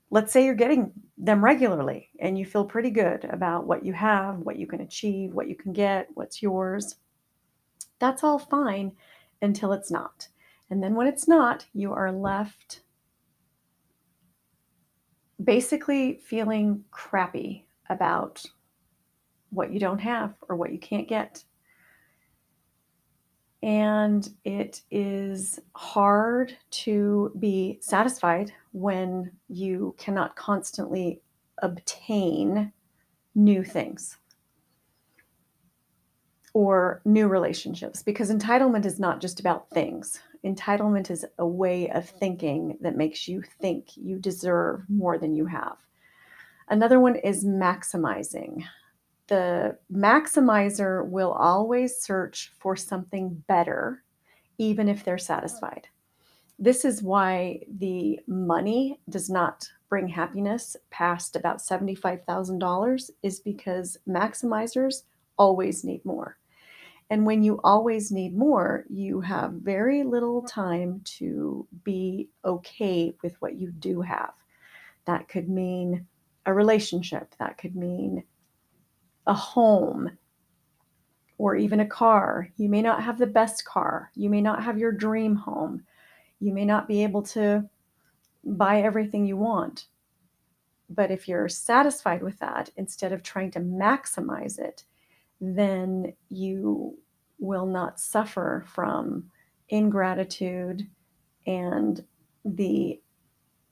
let's 0.10 0.32
say 0.32 0.46
you're 0.46 0.54
getting 0.54 0.92
them 1.18 1.44
regularly 1.44 2.10
and 2.20 2.38
you 2.38 2.46
feel 2.46 2.66
pretty 2.66 2.90
good 2.90 3.26
about 3.26 3.66
what 3.66 3.86
you 3.86 3.94
have, 3.94 4.40
what 4.40 4.58
you 4.58 4.68
can 4.68 4.82
achieve, 4.82 5.34
what 5.34 5.48
you 5.48 5.56
can 5.56 5.74
get, 5.74 6.08
what's 6.14 6.42
yours, 6.42 6.96
that's 8.00 8.24
all 8.24 8.38
fine 8.38 8.92
until 9.42 9.72
it's 9.72 9.90
not. 9.90 10.28
And 10.70 10.84
then 10.84 10.96
when 10.96 11.08
it's 11.08 11.28
not, 11.28 11.66
you 11.74 11.94
are 11.94 12.12
left 12.12 12.82
basically 15.44 16.20
feeling 16.26 16.84
crappy 16.92 17.66
about 17.90 18.44
what 19.54 19.72
you 19.72 19.80
don't 19.80 20.00
have 20.00 20.34
or 20.50 20.56
what 20.56 20.72
you 20.72 20.80
can't 20.80 21.08
get. 21.08 21.44
And 23.62 24.28
it 24.44 24.82
is 24.92 25.60
hard 25.74 26.58
to 26.72 27.32
be 27.40 27.78
satisfied 27.82 28.52
when 28.74 29.32
you 29.48 29.96
cannot 29.98 30.36
constantly 30.36 31.22
obtain 31.60 32.74
new 33.36 33.64
things 33.64 34.18
or 36.54 37.02
new 37.06 37.28
relationships 37.28 38.04
because 38.04 38.32
entitlement 38.32 38.86
is 38.86 39.00
not 39.00 39.22
just 39.22 39.40
about 39.40 39.70
things. 39.70 40.20
Entitlement 40.46 41.10
is 41.10 41.26
a 41.40 41.48
way 41.48 41.90
of 41.90 42.08
thinking 42.08 42.78
that 42.82 42.98
makes 42.98 43.28
you 43.28 43.42
think 43.62 43.96
you 43.96 44.20
deserve 44.20 44.84
more 44.90 45.18
than 45.18 45.34
you 45.36 45.46
have. 45.46 45.78
Another 46.68 47.00
one 47.00 47.16
is 47.16 47.46
maximizing 47.46 48.64
the 49.28 49.78
maximizer 49.92 51.08
will 51.08 51.32
always 51.32 51.98
search 51.98 52.52
for 52.60 52.76
something 52.76 53.44
better, 53.48 54.04
even 54.58 54.90
if 54.90 55.04
they're 55.04 55.18
satisfied. 55.18 55.88
This 56.60 56.86
is 56.86 57.02
why 57.02 57.62
the 57.80 58.20
money 58.28 59.00
does 59.10 59.30
not 59.30 59.68
bring 59.90 60.08
happiness 60.08 60.76
past 60.90 61.36
about 61.36 61.60
$75,000 61.60 63.10
is 63.22 63.40
because 63.40 63.98
maximizers 64.08 65.04
always 65.38 65.84
need 65.84 66.04
more. 66.06 66.38
And 67.10 67.26
when 67.26 67.44
you 67.44 67.60
always 67.64 68.12
need 68.12 68.36
more, 68.36 68.86
you 68.90 69.22
have 69.22 69.52
very 69.54 70.04
little 70.04 70.42
time 70.44 71.02
to 71.18 71.68
be 71.84 72.30
okay 72.46 73.14
with 73.22 73.36
what 73.40 73.56
you 73.56 73.72
do 73.72 74.02
have. 74.02 74.34
That 75.06 75.28
could 75.28 75.50
mean 75.50 76.08
a 76.46 76.54
relationship, 76.54 77.36
that 77.40 77.58
could 77.58 77.76
mean 77.76 78.24
a 79.28 79.34
home 79.34 80.18
or 81.38 81.56
even 81.56 81.80
a 81.80 81.86
car. 81.86 82.50
You 82.58 82.70
may 82.70 82.82
not 82.82 83.04
have 83.04 83.18
the 83.18 83.28
best 83.28 83.66
car. 83.66 84.12
You 84.16 84.30
may 84.30 84.42
not 84.42 84.64
have 84.64 84.78
your 84.78 84.92
dream 84.92 85.36
home. 85.36 85.84
You 86.40 86.54
may 86.54 86.66
not 86.66 86.88
be 86.88 87.04
able 87.04 87.24
to 87.24 87.70
buy 88.44 88.82
everything 88.82 89.26
you 89.26 89.38
want. 89.38 89.86
But 90.90 91.12
if 91.12 91.28
you're 91.28 91.50
satisfied 91.50 92.22
with 92.22 92.38
that, 92.40 92.70
instead 92.78 93.14
of 93.14 93.24
trying 93.24 93.52
to 93.52 93.60
maximize 93.60 94.60
it, 94.60 94.84
then 95.42 96.14
you 96.30 96.98
will 97.40 97.66
not 97.66 98.00
suffer 98.00 98.64
from 98.68 99.30
ingratitude 99.70 100.88
and 101.46 102.04
the 102.46 103.02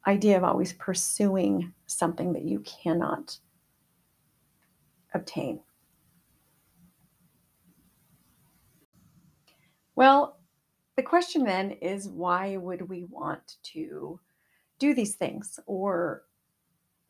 idea 0.08 0.36
of 0.36 0.44
always 0.44 0.74
pursuing 0.74 1.74
something 1.86 2.34
that 2.34 2.44
you 2.44 2.60
cannot 2.62 3.38
obtain? 5.14 5.60
Well, 9.96 10.38
the 10.96 11.04
question 11.04 11.44
then 11.44 11.72
is 11.72 12.08
why 12.08 12.58
would 12.58 12.90
we 12.90 13.06
want 13.06 13.58
to 13.64 14.20
do 14.80 14.94
these 14.94 15.16
things 15.16 15.60
or 15.66 16.24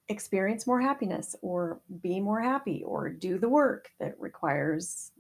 experience 0.10 0.68
more 0.68 0.82
happiness 0.82 1.36
or 1.42 1.80
be 2.02 2.20
more 2.20 2.42
happy 2.42 2.84
or 2.86 3.10
do 3.10 3.38
the 3.38 3.50
work 3.50 3.92
that 4.00 4.20
requires 4.20 5.12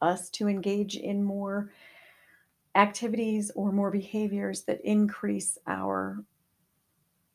us 0.00 0.30
to 0.30 0.48
engage 0.48 0.96
in 0.96 1.22
more 1.22 1.70
activities 2.74 3.50
or 3.54 3.70
more 3.70 3.90
behaviors 3.90 4.62
that 4.62 4.80
increase 4.82 5.58
our 5.66 6.24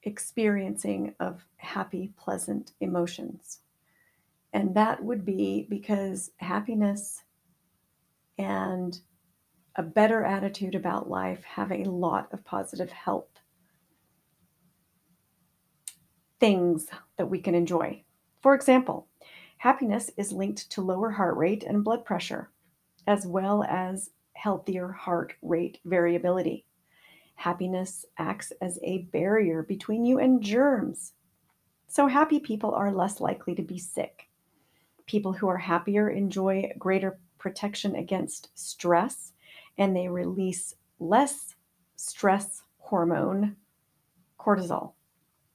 experiencing 0.03 1.13
of 1.19 1.45
happy, 1.57 2.11
pleasant 2.17 2.71
emotions. 2.81 3.59
And 4.53 4.75
that 4.75 5.03
would 5.03 5.25
be 5.25 5.67
because 5.69 6.31
happiness 6.37 7.23
and 8.37 8.99
a 9.75 9.83
better 9.83 10.23
attitude 10.23 10.75
about 10.75 11.09
life 11.09 11.43
have 11.43 11.71
a 11.71 11.83
lot 11.83 12.29
of 12.33 12.43
positive 12.43 12.91
health 12.91 13.27
things 16.39 16.87
that 17.17 17.29
we 17.29 17.39
can 17.39 17.53
enjoy. 17.53 18.03
For 18.41 18.55
example, 18.55 19.07
happiness 19.57 20.09
is 20.17 20.31
linked 20.31 20.69
to 20.71 20.81
lower 20.81 21.11
heart 21.11 21.37
rate 21.37 21.63
and 21.63 21.83
blood 21.83 22.05
pressure, 22.05 22.49
as 23.07 23.27
well 23.27 23.63
as 23.63 24.11
healthier 24.33 24.89
heart 24.89 25.33
rate 25.41 25.79
variability. 25.85 26.65
Happiness 27.35 28.05
acts 28.17 28.51
as 28.61 28.79
a 28.83 28.99
barrier 29.13 29.63
between 29.63 30.05
you 30.05 30.19
and 30.19 30.41
germs. 30.41 31.13
So, 31.87 32.07
happy 32.07 32.39
people 32.39 32.71
are 32.73 32.91
less 32.91 33.19
likely 33.19 33.55
to 33.55 33.61
be 33.61 33.79
sick. 33.79 34.28
People 35.09 35.33
who 35.33 35.47
are 35.47 35.57
happier 35.57 36.07
enjoy 36.07 36.71
greater 36.77 37.17
protection 37.39 37.95
against 37.95 38.51
stress 38.53 39.33
and 39.75 39.95
they 39.95 40.07
release 40.07 40.75
less 40.99 41.55
stress 41.95 42.61
hormone, 42.77 43.55
cortisol, 44.39 44.93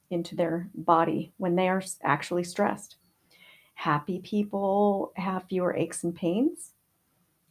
into 0.09 0.35
their 0.35 0.69
body 0.75 1.31
when 1.37 1.55
they 1.55 1.69
are 1.69 1.81
actually 2.03 2.43
stressed. 2.43 2.97
Happy 3.75 4.19
people 4.19 5.13
have 5.15 5.45
fewer 5.45 5.73
aches 5.73 6.03
and 6.03 6.13
pains. 6.13 6.73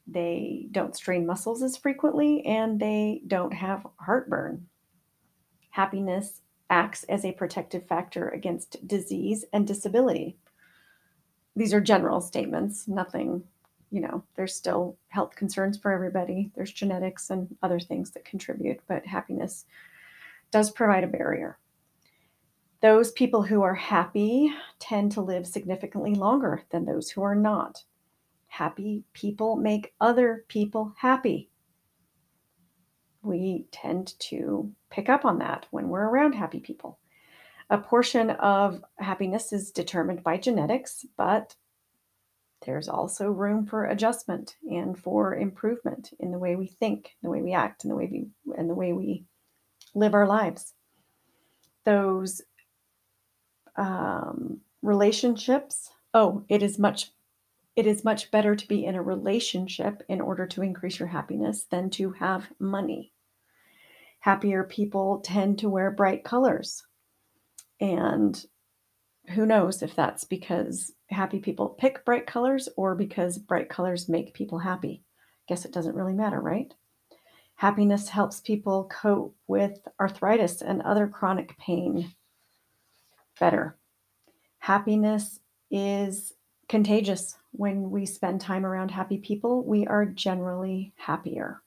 They 0.06 0.66
don't 0.72 0.94
strain 0.94 1.24
muscles 1.24 1.62
as 1.62 1.78
frequently 1.78 2.44
and 2.44 2.78
they 2.78 3.22
don't 3.26 3.54
have 3.54 3.86
heartburn. 3.96 4.66
Happiness 5.70 6.42
acts 6.68 7.04
as 7.04 7.24
a 7.24 7.32
protective 7.32 7.86
factor 7.86 8.28
against 8.28 8.86
disease 8.86 9.46
and 9.54 9.66
disability 9.66 10.36
these 11.56 11.72
are 11.72 11.80
general 11.80 12.20
statements, 12.20 12.88
nothing, 12.88 13.44
you 13.90 14.00
know, 14.00 14.24
there's 14.34 14.54
still 14.54 14.96
health 15.08 15.36
concerns 15.36 15.78
for 15.78 15.92
everybody. 15.92 16.50
There's 16.54 16.72
genetics 16.72 17.30
and 17.30 17.56
other 17.62 17.78
things 17.78 18.10
that 18.12 18.24
contribute, 18.24 18.80
but 18.88 19.06
happiness 19.06 19.66
does 20.50 20.70
provide 20.70 21.04
a 21.04 21.08
barrier. 21.08 21.58
Those 22.80 23.12
people 23.12 23.42
who 23.42 23.62
are 23.62 23.74
happy 23.74 24.52
tend 24.78 25.12
to 25.12 25.20
live 25.20 25.46
significantly 25.46 26.14
longer 26.14 26.64
than 26.70 26.84
those 26.84 27.10
who 27.10 27.22
are 27.22 27.34
not. 27.34 27.84
Happy 28.46 29.04
people 29.14 29.56
make 29.56 29.94
other 30.00 30.44
people 30.48 30.94
happy. 30.98 31.50
We 33.22 33.66
tend 33.72 34.18
to 34.20 34.70
pick 34.90 35.08
up 35.08 35.24
on 35.24 35.38
that 35.38 35.66
when 35.70 35.88
we're 35.88 36.08
around 36.08 36.34
happy 36.34 36.60
people. 36.60 36.98
A 37.74 37.78
portion 37.78 38.30
of 38.30 38.84
happiness 39.00 39.52
is 39.52 39.72
determined 39.72 40.22
by 40.22 40.36
genetics, 40.36 41.04
but 41.16 41.56
there's 42.64 42.88
also 42.88 43.26
room 43.26 43.66
for 43.66 43.86
adjustment 43.86 44.54
and 44.70 44.96
for 44.96 45.34
improvement 45.34 46.12
in 46.20 46.30
the 46.30 46.38
way 46.38 46.54
we 46.54 46.68
think, 46.68 47.16
the 47.20 47.30
way 47.30 47.42
we 47.42 47.52
act, 47.52 47.82
and 47.82 47.90
the 47.90 47.96
way 47.96 48.08
we 48.08 48.28
and 48.56 48.70
the 48.70 48.76
way 48.76 48.92
we 48.92 49.24
live 49.92 50.14
our 50.14 50.28
lives. 50.28 50.72
Those 51.84 52.42
um, 53.74 54.60
relationships. 54.80 55.90
Oh, 56.14 56.44
it 56.48 56.62
is 56.62 56.78
much 56.78 57.10
it 57.74 57.88
is 57.88 58.04
much 58.04 58.30
better 58.30 58.54
to 58.54 58.68
be 58.68 58.84
in 58.84 58.94
a 58.94 59.02
relationship 59.02 60.04
in 60.08 60.20
order 60.20 60.46
to 60.46 60.62
increase 60.62 61.00
your 61.00 61.08
happiness 61.08 61.64
than 61.64 61.90
to 61.90 62.12
have 62.12 62.52
money. 62.60 63.12
Happier 64.20 64.62
people 64.62 65.22
tend 65.24 65.58
to 65.58 65.68
wear 65.68 65.90
bright 65.90 66.22
colors. 66.22 66.84
And 67.80 68.44
who 69.30 69.46
knows 69.46 69.82
if 69.82 69.94
that's 69.94 70.24
because 70.24 70.92
happy 71.10 71.38
people 71.38 71.68
pick 71.68 72.04
bright 72.04 72.26
colors 72.26 72.68
or 72.76 72.94
because 72.94 73.38
bright 73.38 73.68
colors 73.68 74.08
make 74.08 74.34
people 74.34 74.58
happy. 74.58 75.02
Guess 75.48 75.64
it 75.64 75.72
doesn't 75.72 75.96
really 75.96 76.12
matter, 76.12 76.40
right? 76.40 76.72
Happiness 77.56 78.08
helps 78.08 78.40
people 78.40 78.84
cope 78.84 79.34
with 79.46 79.86
arthritis 80.00 80.60
and 80.60 80.82
other 80.82 81.06
chronic 81.06 81.56
pain 81.58 82.12
better. 83.38 83.76
Happiness 84.58 85.40
is 85.70 86.34
contagious. 86.68 87.36
When 87.52 87.90
we 87.90 88.06
spend 88.06 88.40
time 88.40 88.66
around 88.66 88.90
happy 88.90 89.18
people, 89.18 89.62
we 89.62 89.86
are 89.86 90.06
generally 90.06 90.92
happier. 90.96 91.62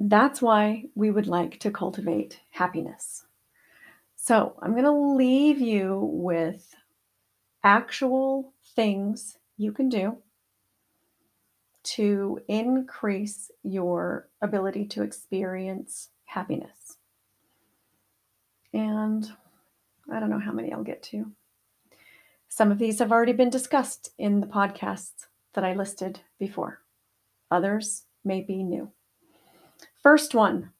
That's 0.00 0.40
why 0.40 0.86
we 0.94 1.10
would 1.10 1.26
like 1.26 1.60
to 1.60 1.70
cultivate 1.70 2.40
happiness. 2.50 3.26
So, 4.22 4.54
I'm 4.60 4.72
going 4.72 4.84
to 4.84 4.90
leave 5.16 5.62
you 5.62 5.98
with 6.12 6.74
actual 7.64 8.52
things 8.74 9.38
you 9.56 9.72
can 9.72 9.88
do 9.88 10.18
to 11.82 12.38
increase 12.46 13.50
your 13.62 14.28
ability 14.42 14.84
to 14.88 15.02
experience 15.02 16.10
happiness. 16.26 16.98
And 18.74 19.26
I 20.12 20.20
don't 20.20 20.28
know 20.28 20.38
how 20.38 20.52
many 20.52 20.70
I'll 20.70 20.84
get 20.84 21.02
to. 21.04 21.32
Some 22.50 22.70
of 22.70 22.78
these 22.78 22.98
have 22.98 23.12
already 23.12 23.32
been 23.32 23.48
discussed 23.48 24.10
in 24.18 24.40
the 24.40 24.46
podcasts 24.46 25.28
that 25.54 25.64
I 25.64 25.72
listed 25.72 26.20
before. 26.38 26.82
Others 27.50 28.04
may 28.22 28.42
be 28.42 28.62
new. 28.62 28.90
First 30.02 30.34
one 30.34 30.72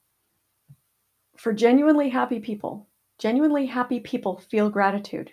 for 1.39 1.55
genuinely 1.55 2.11
happy 2.11 2.39
people, 2.39 2.87
genuinely 3.21 3.67
happy 3.67 4.01
people 4.01 4.39
feel 4.39 4.71
gratitude. 4.71 5.31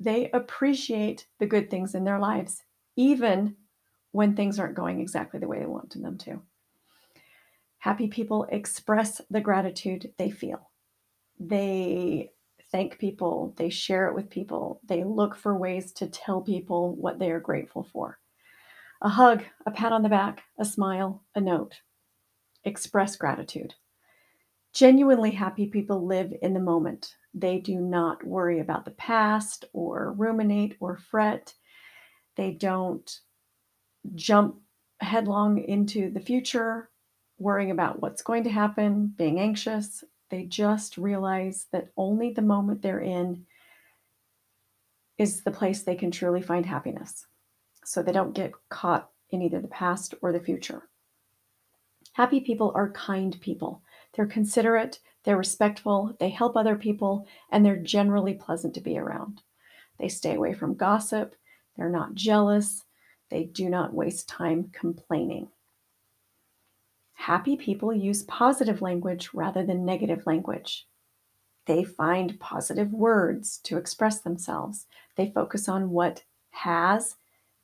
They 0.00 0.30
appreciate 0.32 1.26
the 1.38 1.46
good 1.46 1.70
things 1.70 1.94
in 1.94 2.04
their 2.04 2.18
lives, 2.18 2.64
even 2.96 3.56
when 4.12 4.34
things 4.34 4.58
aren't 4.58 4.74
going 4.74 5.00
exactly 5.00 5.40
the 5.40 5.48
way 5.48 5.60
they 5.60 5.66
want 5.66 5.90
them 6.02 6.18
to. 6.18 6.42
Happy 7.78 8.08
people 8.08 8.46
express 8.50 9.20
the 9.30 9.40
gratitude 9.40 10.12
they 10.18 10.30
feel. 10.30 10.70
They 11.38 12.32
thank 12.72 12.98
people, 12.98 13.54
they 13.56 13.70
share 13.70 14.08
it 14.08 14.14
with 14.14 14.30
people, 14.30 14.80
they 14.84 15.04
look 15.04 15.36
for 15.36 15.56
ways 15.56 15.92
to 15.92 16.08
tell 16.08 16.40
people 16.40 16.96
what 16.96 17.20
they 17.20 17.30
are 17.30 17.40
grateful 17.40 17.88
for. 17.92 18.18
A 19.00 19.08
hug, 19.08 19.44
a 19.64 19.70
pat 19.70 19.92
on 19.92 20.02
the 20.02 20.08
back, 20.08 20.42
a 20.58 20.64
smile, 20.64 21.22
a 21.36 21.40
note. 21.40 21.82
Express 22.64 23.14
gratitude. 23.14 23.74
Genuinely 24.72 25.30
happy 25.30 25.66
people 25.66 26.04
live 26.04 26.34
in 26.42 26.52
the 26.52 26.60
moment. 26.60 27.14
They 27.34 27.58
do 27.58 27.76
not 27.76 28.24
worry 28.26 28.60
about 28.60 28.84
the 28.84 28.90
past 28.92 29.64
or 29.72 30.12
ruminate 30.12 30.76
or 30.80 30.96
fret. 30.96 31.54
They 32.36 32.52
don't 32.52 33.20
jump 34.14 34.56
headlong 35.00 35.58
into 35.58 36.10
the 36.10 36.20
future, 36.20 36.90
worrying 37.38 37.70
about 37.70 38.00
what's 38.00 38.22
going 38.22 38.44
to 38.44 38.50
happen, 38.50 39.14
being 39.16 39.38
anxious. 39.38 40.02
They 40.30 40.44
just 40.44 40.98
realize 40.98 41.66
that 41.72 41.90
only 41.96 42.32
the 42.32 42.42
moment 42.42 42.82
they're 42.82 43.00
in 43.00 43.46
is 45.18 45.42
the 45.42 45.50
place 45.50 45.82
they 45.82 45.96
can 45.96 46.10
truly 46.10 46.42
find 46.42 46.64
happiness. 46.64 47.26
So 47.84 48.02
they 48.02 48.12
don't 48.12 48.34
get 48.34 48.52
caught 48.68 49.10
in 49.30 49.42
either 49.42 49.60
the 49.60 49.68
past 49.68 50.14
or 50.22 50.32
the 50.32 50.40
future. 50.40 50.88
Happy 52.12 52.40
people 52.40 52.72
are 52.74 52.90
kind 52.90 53.40
people. 53.40 53.82
They're 54.14 54.26
considerate, 54.26 54.98
they're 55.28 55.36
respectful, 55.36 56.16
they 56.18 56.30
help 56.30 56.56
other 56.56 56.74
people, 56.74 57.26
and 57.52 57.62
they're 57.62 57.76
generally 57.76 58.32
pleasant 58.32 58.72
to 58.72 58.80
be 58.80 58.96
around. 58.96 59.42
They 59.98 60.08
stay 60.08 60.34
away 60.34 60.54
from 60.54 60.74
gossip, 60.74 61.34
they're 61.76 61.90
not 61.90 62.14
jealous, 62.14 62.84
they 63.28 63.44
do 63.44 63.68
not 63.68 63.92
waste 63.92 64.26
time 64.26 64.70
complaining. 64.72 65.48
Happy 67.12 67.58
people 67.58 67.92
use 67.92 68.22
positive 68.22 68.80
language 68.80 69.28
rather 69.34 69.66
than 69.66 69.84
negative 69.84 70.26
language. 70.26 70.86
They 71.66 71.84
find 71.84 72.40
positive 72.40 72.90
words 72.94 73.58
to 73.64 73.76
express 73.76 74.20
themselves. 74.20 74.86
They 75.16 75.30
focus 75.34 75.68
on 75.68 75.90
what 75.90 76.24
has, 76.52 77.16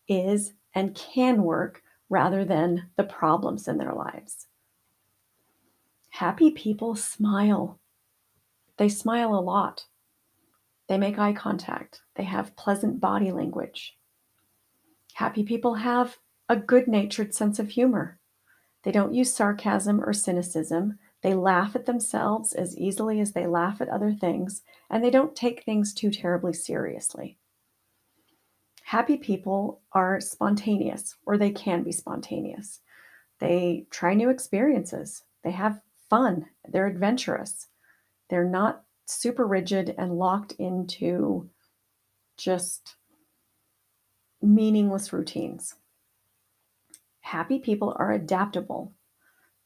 is, 0.07 0.53
and 0.75 0.95
can 0.95 1.43
work 1.43 1.83
rather 2.11 2.45
than 2.45 2.91
the 2.99 3.05
problems 3.05 3.69
in 3.69 3.79
their 3.79 3.95
lives. 3.95 4.49
Happy 6.19 6.53
people 6.53 6.95
smile. 6.95 7.81
They 8.77 8.89
smile 8.89 9.35
a 9.35 9.43
lot. 9.43 9.87
They 10.87 10.97
make 10.97 11.19
eye 11.19 11.33
contact. 11.33 12.03
They 12.15 12.23
have 12.23 12.55
pleasant 12.55 13.01
body 13.01 13.33
language. 13.33 13.99
Happy 15.15 15.43
people 15.43 15.75
have 15.75 16.19
a 16.49 16.55
good 16.55 16.87
natured 16.87 17.35
sense 17.35 17.59
of 17.59 17.71
humor. 17.71 18.21
They 18.85 18.93
don't 18.93 19.13
use 19.13 19.35
sarcasm 19.35 20.01
or 20.01 20.13
cynicism. 20.13 21.01
They 21.23 21.35
laugh 21.35 21.75
at 21.75 21.87
themselves 21.87 22.53
as 22.53 22.79
easily 22.79 23.19
as 23.19 23.33
they 23.33 23.49
laugh 23.49 23.81
at 23.81 23.89
other 23.89 24.13
things, 24.13 24.63
and 24.89 25.03
they 25.03 25.11
don't 25.11 25.35
take 25.35 25.65
things 25.65 25.93
too 25.93 26.13
terribly 26.13 26.53
seriously. 26.53 27.39
Happy 28.85 29.17
people 29.17 29.81
are 29.91 30.21
spontaneous, 30.21 31.17
or 31.27 31.37
they 31.37 31.51
can 31.51 31.83
be 31.83 31.91
spontaneous. 31.91 32.79
They 33.41 33.87
try 33.91 34.15
new 34.15 34.31
experiences. 34.31 35.25
They 35.43 35.51
have 35.51 35.81
fun. 36.15 36.47
They're 36.69 36.87
adventurous. 36.87 37.67
They're 38.31 38.49
not 38.49 38.85
super 39.05 39.45
rigid 39.45 39.93
and 39.99 40.17
locked 40.17 40.53
into 40.61 41.51
just 42.37 42.95
meaningless 44.41 45.13
routines. 45.13 45.75
Happy 47.21 47.59
people 47.59 47.97
are 47.99 48.13
adaptable. 48.13 48.93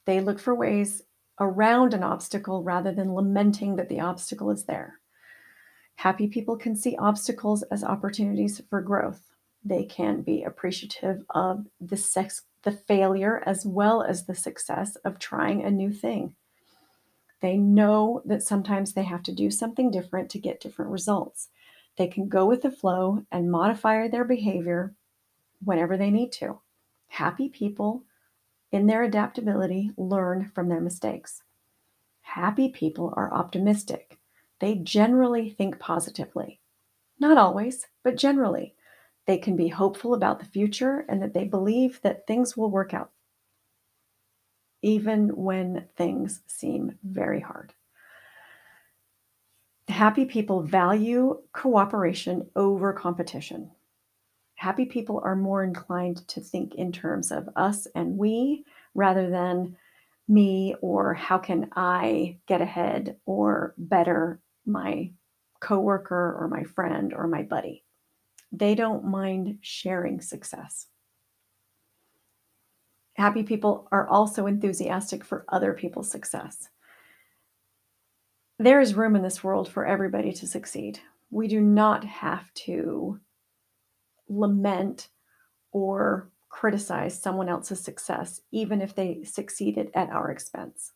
They 0.07 0.21
look 0.21 0.39
for 0.39 0.55
ways 0.55 1.03
around 1.39 1.93
an 1.93 2.03
obstacle 2.03 2.63
rather 2.63 2.93
than 2.93 3.15
lamenting 3.15 3.77
that 3.77 3.91
the 3.91 4.01
obstacle 4.01 4.51
is 4.51 4.65
there. 4.65 5.01
Happy 5.97 6.29
people 6.29 6.57
can 6.57 6.75
see 6.75 6.97
obstacles 6.99 7.63
as 7.65 7.85
opportunities 7.85 8.63
for 8.71 8.81
growth. 8.81 9.21
They 9.63 9.85
can 9.85 10.23
be 10.23 10.45
appreciative 10.45 11.25
of 11.29 11.67
the 11.79 11.99
sex, 11.99 12.45
the 12.63 12.73
failure 12.73 13.43
as 13.45 13.67
well 13.67 14.03
as 14.03 14.25
the 14.25 14.35
success 14.35 14.97
of 15.05 15.19
trying 15.19 15.63
a 15.63 15.71
new 15.71 15.93
thing. 15.93 16.35
They 17.41 17.57
know 17.57 18.23
that 18.25 18.43
sometimes 18.43 18.93
they 18.93 19.05
have 19.05 19.23
to 19.25 19.33
do 19.33 19.51
something 19.51 19.91
different 19.91 20.31
to 20.31 20.39
get 20.39 20.61
different 20.61 20.91
results. 20.91 21.49
They 21.97 22.07
can 22.09 22.29
go 22.29 22.47
with 22.47 22.63
the 22.63 22.71
flow 22.71 23.25
and 23.31 23.51
modify 23.51 24.09
their 24.09 24.25
behavior 24.25 24.95
whenever 25.65 25.97
they 25.97 26.11
need 26.11 26.33
to. 26.33 26.61
Happy 27.09 27.49
people, 27.49 28.05
in 28.71 28.87
their 28.87 29.03
adaptability, 29.03 29.93
learn 29.97 30.51
from 30.55 30.69
their 30.69 30.81
mistakes. 30.81 31.43
Happy 32.23 32.69
people 32.69 33.15
are 33.17 33.33
optimistic. 33.33 34.19
They 34.61 34.75
generally 34.75 35.51
think 35.51 35.79
positively. 35.79 36.61
Not 37.19 37.39
always, 37.39 37.87
but 38.03 38.17
generally. 38.17 38.75
They 39.27 39.39
can 39.39 39.57
be 39.57 39.69
hopeful 39.69 40.15
about 40.15 40.39
the 40.39 40.47
future 40.47 41.05
and 41.09 41.23
that 41.23 41.35
they 41.35 41.45
believe 41.45 42.01
that 42.03 42.27
things 42.27 42.57
will 42.57 42.71
work 42.71 42.95
out, 42.95 43.11
even 44.83 45.29
when 45.31 45.87
things 45.97 46.41
seem 46.47 46.99
very 47.03 47.41
hard. 47.41 47.73
Happy 49.89 50.25
people 50.25 50.63
value 50.63 51.41
cooperation 51.53 52.49
over 52.55 52.93
competition 52.93 53.71
happy 54.59 54.85
people 54.85 55.21
are 55.25 55.37
more 55.37 55.63
inclined 55.63 56.27
to 56.27 56.41
think 56.41 56.75
in 56.75 56.91
terms 56.91 57.31
of 57.31 57.49
us 57.55 57.87
and 57.95 58.19
we 58.19 58.65
rather 58.93 59.31
than 59.31 59.77
me 60.27 60.75
or 60.83 61.15
how 61.15 61.39
can 61.39 61.71
I 61.77 62.39
get 62.47 62.61
ahead 62.61 63.17
or 63.25 63.73
better 63.79 64.41
my 64.67 65.13
coworker 65.61 66.37
or 66.41 66.49
my 66.49 66.65
friend 66.65 67.15
or 67.15 67.29
my 67.29 67.43
buddy. 67.43 67.85
They 68.51 68.75
don't 68.75 69.05
mind 69.05 69.59
sharing 69.61 70.21
success. 70.21 70.89
Happy 73.19 73.43
people 73.43 73.89
are 73.91 74.07
also 74.07 74.47
enthusiastic 74.47 75.25
for 75.25 75.45
other 75.49 75.73
people's 75.73 76.09
success. 76.09 76.69
There 78.61 78.81
is 78.81 78.95
room 78.95 79.17
in 79.17 79.23
this 79.23 79.43
world 79.43 79.69
for 79.69 79.85
everybody 79.85 80.33
to 80.35 80.47
succeed. 80.47 81.01
We 81.29 81.49
do 81.49 81.61
not 81.61 82.05
have 82.05 82.55
to 82.67 83.19
lament 84.29 85.09
or 85.73 86.31
criticize 86.49 87.21
someone 87.21 87.49
else's 87.49 87.81
success, 87.81 88.41
even 88.53 88.81
if 88.81 88.95
they 88.95 89.25
succeeded 89.25 89.91
at 89.95 90.11
our 90.11 90.31
expense. 90.31 90.93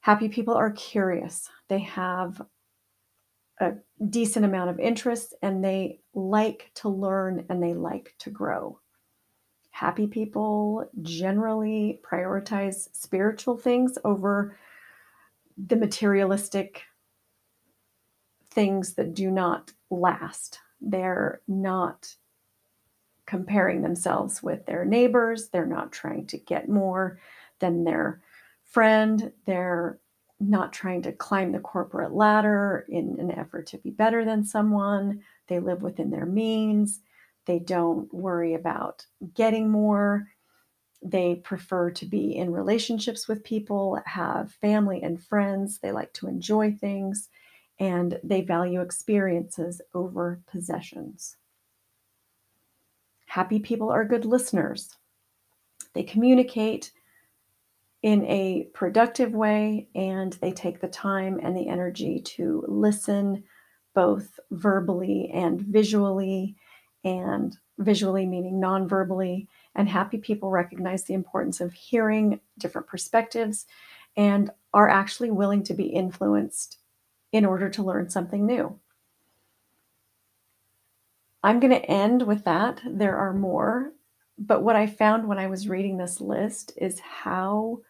Happy 0.00 0.28
people 0.28 0.54
are 0.54 0.72
curious. 0.72 1.48
They 1.68 1.78
have 1.78 2.42
a 3.60 3.74
decent 4.10 4.44
amount 4.44 4.70
of 4.70 4.80
interest 4.80 5.32
and 5.42 5.62
they 5.62 6.00
like 6.12 6.72
to 6.74 6.88
learn 6.88 7.46
and 7.48 7.62
they 7.62 7.72
like 7.72 8.16
to 8.18 8.30
grow. 8.30 8.80
Happy 9.74 10.06
people 10.06 10.88
generally 11.02 12.00
prioritize 12.08 12.88
spiritual 12.92 13.56
things 13.56 13.98
over 14.04 14.56
the 15.58 15.74
materialistic 15.74 16.82
things 18.50 18.94
that 18.94 19.14
do 19.14 19.32
not 19.32 19.72
last. 19.90 20.60
They're 20.80 21.40
not 21.48 22.14
comparing 23.26 23.82
themselves 23.82 24.44
with 24.44 24.64
their 24.64 24.84
neighbors. 24.84 25.48
They're 25.48 25.66
not 25.66 25.90
trying 25.90 26.28
to 26.28 26.38
get 26.38 26.68
more 26.68 27.18
than 27.58 27.82
their 27.82 28.22
friend. 28.62 29.32
They're 29.44 29.98
not 30.38 30.72
trying 30.72 31.02
to 31.02 31.10
climb 31.10 31.50
the 31.50 31.58
corporate 31.58 32.12
ladder 32.12 32.86
in 32.88 33.16
an 33.18 33.32
effort 33.32 33.66
to 33.66 33.78
be 33.78 33.90
better 33.90 34.24
than 34.24 34.44
someone. 34.44 35.24
They 35.48 35.58
live 35.58 35.82
within 35.82 36.10
their 36.10 36.26
means. 36.26 37.00
They 37.46 37.58
don't 37.58 38.12
worry 38.12 38.54
about 38.54 39.06
getting 39.34 39.70
more. 39.70 40.28
They 41.02 41.36
prefer 41.36 41.90
to 41.90 42.06
be 42.06 42.36
in 42.36 42.52
relationships 42.52 43.28
with 43.28 43.44
people, 43.44 44.00
have 44.06 44.52
family 44.52 45.02
and 45.02 45.22
friends. 45.22 45.78
They 45.78 45.92
like 45.92 46.12
to 46.14 46.28
enjoy 46.28 46.72
things, 46.72 47.28
and 47.78 48.18
they 48.24 48.40
value 48.40 48.80
experiences 48.80 49.82
over 49.92 50.40
possessions. 50.46 51.36
Happy 53.26 53.58
people 53.58 53.90
are 53.90 54.04
good 54.04 54.24
listeners. 54.24 54.96
They 55.92 56.04
communicate 56.04 56.92
in 58.02 58.24
a 58.26 58.68
productive 58.74 59.32
way 59.32 59.88
and 59.94 60.34
they 60.34 60.52
take 60.52 60.80
the 60.80 60.88
time 60.88 61.40
and 61.42 61.56
the 61.56 61.68
energy 61.68 62.20
to 62.20 62.62
listen 62.68 63.42
both 63.94 64.38
verbally 64.50 65.30
and 65.32 65.60
visually 65.60 66.54
and 67.04 67.56
visually 67.78 68.26
meaning 68.26 68.60
non-verbally 68.60 69.48
and 69.74 69.88
happy 69.88 70.18
people 70.18 70.50
recognize 70.50 71.04
the 71.04 71.14
importance 71.14 71.60
of 71.60 71.72
hearing 71.72 72.40
different 72.58 72.86
perspectives 72.86 73.66
and 74.16 74.50
are 74.72 74.88
actually 74.88 75.30
willing 75.30 75.62
to 75.62 75.74
be 75.74 75.86
influenced 75.86 76.78
in 77.32 77.44
order 77.44 77.68
to 77.68 77.82
learn 77.82 78.08
something 78.08 78.46
new 78.46 78.78
I'm 81.44 81.60
going 81.60 81.74
to 81.74 81.90
end 81.90 82.22
with 82.22 82.44
that. 82.44 82.80
There 82.86 83.18
are 83.18 83.34
more. 83.34 83.92
But 84.38 84.62
what 84.62 84.76
I 84.76 84.86
found 84.86 85.28
when 85.28 85.38
I 85.38 85.46
was 85.46 85.68
reading 85.68 85.98
this 85.98 86.18
list 86.18 86.72
is 86.78 86.98
how 87.00 87.82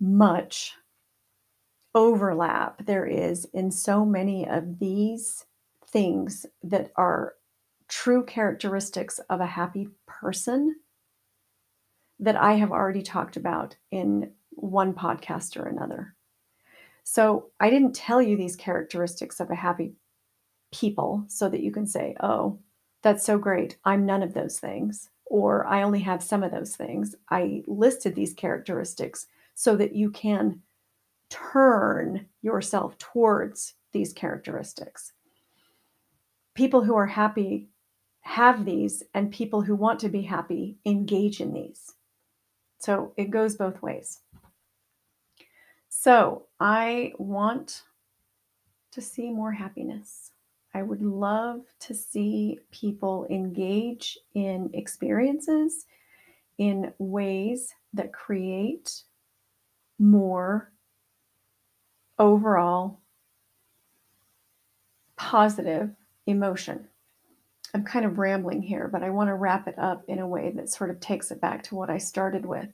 much 0.00 0.74
overlap 1.94 2.84
there 2.84 3.06
is 3.06 3.44
in 3.54 3.70
so 3.70 4.04
many 4.04 4.46
of 4.46 4.80
these 4.80 5.46
things 5.86 6.46
that 6.64 6.90
are 6.96 7.34
true 7.88 8.24
characteristics 8.24 9.18
of 9.30 9.40
a 9.40 9.46
happy 9.46 9.88
person 10.06 10.76
that 12.18 12.36
I 12.36 12.54
have 12.54 12.70
already 12.72 13.02
talked 13.02 13.36
about 13.36 13.76
in 13.90 14.32
one 14.50 14.94
podcast 14.94 15.56
or 15.56 15.66
another. 15.66 16.14
So 17.02 17.50
I 17.60 17.70
didn't 17.70 17.94
tell 17.94 18.22
you 18.22 18.36
these 18.36 18.56
characteristics 18.56 19.40
of 19.40 19.50
a 19.50 19.54
happy 19.54 19.94
people 20.72 21.24
so 21.28 21.48
that 21.48 21.60
you 21.60 21.70
can 21.70 21.86
say, 21.86 22.16
oh, 22.20 22.58
that's 23.02 23.24
so 23.24 23.38
great. 23.38 23.76
I'm 23.84 24.06
none 24.06 24.22
of 24.22 24.34
those 24.34 24.58
things. 24.58 25.10
Or 25.26 25.66
I 25.66 25.82
only 25.82 26.00
have 26.00 26.22
some 26.22 26.42
of 26.42 26.52
those 26.52 26.76
things. 26.76 27.14
I 27.30 27.62
listed 27.66 28.14
these 28.14 28.32
characteristics 28.32 29.26
so 29.54 29.76
that 29.76 29.94
you 29.94 30.10
can 30.10 30.60
turn 31.28 32.26
yourself 32.42 32.96
towards 32.98 33.74
these 33.92 34.12
characteristics. 34.12 35.12
People 36.54 36.82
who 36.82 36.94
are 36.94 37.06
happy 37.06 37.68
have 38.24 38.64
these, 38.64 39.02
and 39.12 39.30
people 39.30 39.60
who 39.62 39.74
want 39.74 40.00
to 40.00 40.08
be 40.08 40.22
happy 40.22 40.78
engage 40.84 41.40
in 41.40 41.52
these. 41.52 41.94
So 42.78 43.12
it 43.16 43.30
goes 43.30 43.54
both 43.54 43.82
ways. 43.82 44.20
So 45.88 46.46
I 46.58 47.12
want 47.18 47.82
to 48.92 49.00
see 49.00 49.30
more 49.30 49.52
happiness. 49.52 50.32
I 50.74 50.82
would 50.82 51.02
love 51.02 51.60
to 51.80 51.94
see 51.94 52.58
people 52.72 53.26
engage 53.30 54.18
in 54.34 54.70
experiences 54.74 55.86
in 56.58 56.92
ways 56.98 57.74
that 57.92 58.12
create 58.12 59.02
more 59.98 60.72
overall 62.18 63.00
positive 65.16 65.90
emotion. 66.26 66.88
I'm 67.74 67.84
kind 67.84 68.04
of 68.04 68.18
rambling 68.18 68.62
here, 68.62 68.88
but 68.88 69.02
I 69.02 69.10
want 69.10 69.28
to 69.28 69.34
wrap 69.34 69.66
it 69.66 69.78
up 69.78 70.04
in 70.06 70.20
a 70.20 70.28
way 70.28 70.52
that 70.54 70.70
sort 70.70 70.90
of 70.90 71.00
takes 71.00 71.32
it 71.32 71.40
back 71.40 71.64
to 71.64 71.74
what 71.74 71.90
I 71.90 71.98
started 71.98 72.46
with. 72.46 72.68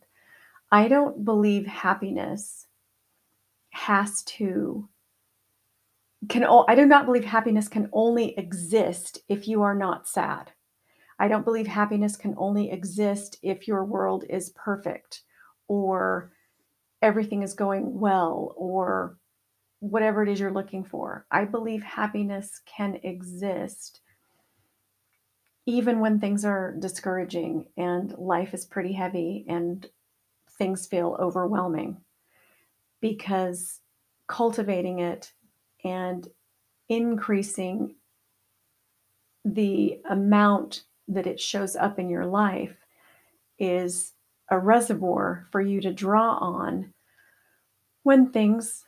I 0.70 0.88
don't 0.88 1.24
believe 1.24 1.66
happiness 1.66 2.66
has 3.70 4.22
to 4.24 4.88
can 6.28 6.44
I 6.44 6.74
do 6.74 6.84
not 6.84 7.06
believe 7.06 7.24
happiness 7.24 7.66
can 7.66 7.88
only 7.94 8.36
exist 8.38 9.20
if 9.30 9.48
you 9.48 9.62
are 9.62 9.74
not 9.74 10.06
sad. 10.06 10.52
I 11.18 11.28
don't 11.28 11.46
believe 11.46 11.66
happiness 11.66 12.14
can 12.14 12.34
only 12.36 12.70
exist 12.70 13.38
if 13.42 13.66
your 13.66 13.86
world 13.86 14.24
is 14.28 14.50
perfect 14.50 15.22
or 15.66 16.32
everything 17.00 17.42
is 17.42 17.54
going 17.54 17.98
well 17.98 18.54
or 18.56 19.16
whatever 19.78 20.22
it 20.22 20.28
is 20.28 20.40
you're 20.40 20.52
looking 20.52 20.84
for. 20.84 21.24
I 21.30 21.46
believe 21.46 21.82
happiness 21.82 22.60
can 22.66 23.00
exist 23.02 24.02
even 25.70 26.00
when 26.00 26.18
things 26.18 26.44
are 26.44 26.74
discouraging 26.80 27.64
and 27.76 28.12
life 28.18 28.52
is 28.54 28.64
pretty 28.64 28.92
heavy 28.92 29.44
and 29.48 29.88
things 30.58 30.84
feel 30.84 31.16
overwhelming 31.20 31.96
because 33.00 33.80
cultivating 34.26 34.98
it 34.98 35.32
and 35.84 36.26
increasing 36.88 37.94
the 39.44 40.00
amount 40.10 40.82
that 41.06 41.28
it 41.28 41.38
shows 41.38 41.76
up 41.76 42.00
in 42.00 42.10
your 42.10 42.26
life 42.26 42.74
is 43.56 44.12
a 44.50 44.58
reservoir 44.58 45.46
for 45.52 45.60
you 45.60 45.80
to 45.80 45.92
draw 45.92 46.32
on 46.38 46.92
when 48.02 48.32
things 48.32 48.86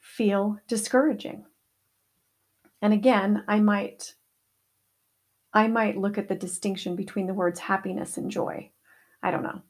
feel 0.00 0.58
discouraging. 0.66 1.44
And 2.82 2.92
again, 2.92 3.44
I 3.46 3.60
might 3.60 4.16
I 5.54 5.68
might 5.68 5.96
look 5.96 6.18
at 6.18 6.26
the 6.26 6.34
distinction 6.34 6.96
between 6.96 7.28
the 7.28 7.34
words 7.34 7.60
happiness 7.60 8.16
and 8.16 8.28
joy. 8.28 8.70
I 9.22 9.30
don't 9.30 9.44
know. 9.44 9.62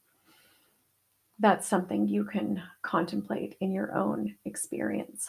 That's 1.39 1.69
something 1.69 2.09
you 2.09 2.25
can 2.25 2.63
contemplate 2.81 3.57
in 3.61 3.71
your 3.71 3.95
own 3.95 4.37
experience. 4.47 5.29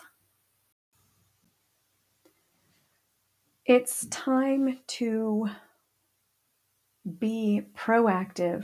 It's 3.66 4.06
time 4.06 4.80
to 4.88 5.50
be 7.20 7.64
proactive 7.76 8.64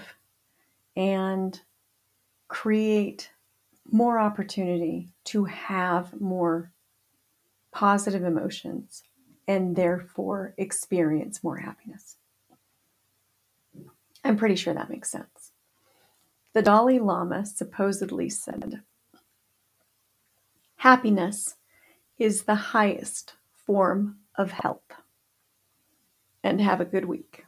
and 0.95 1.59
create 2.47 3.31
more 3.91 4.17
opportunity 4.19 5.09
to 5.25 5.45
have 5.45 6.21
more 6.21 6.71
positive 7.71 8.23
emotions 8.23 9.03
and 9.47 9.75
therefore 9.75 10.53
experience 10.57 11.43
more 11.43 11.57
happiness. 11.57 12.17
I'm 14.23 14.37
pretty 14.37 14.55
sure 14.55 14.73
that 14.73 14.89
makes 14.89 15.09
sense. 15.09 15.51
The 16.53 16.61
Dalai 16.61 16.99
Lama 16.99 17.45
supposedly 17.45 18.29
said, 18.29 18.81
Happiness 20.77 21.55
is 22.17 22.43
the 22.43 22.55
highest 22.55 23.33
form 23.65 24.17
of 24.35 24.51
health. 24.51 24.81
And 26.43 26.59
have 26.59 26.81
a 26.81 26.85
good 26.85 27.05
week. 27.05 27.45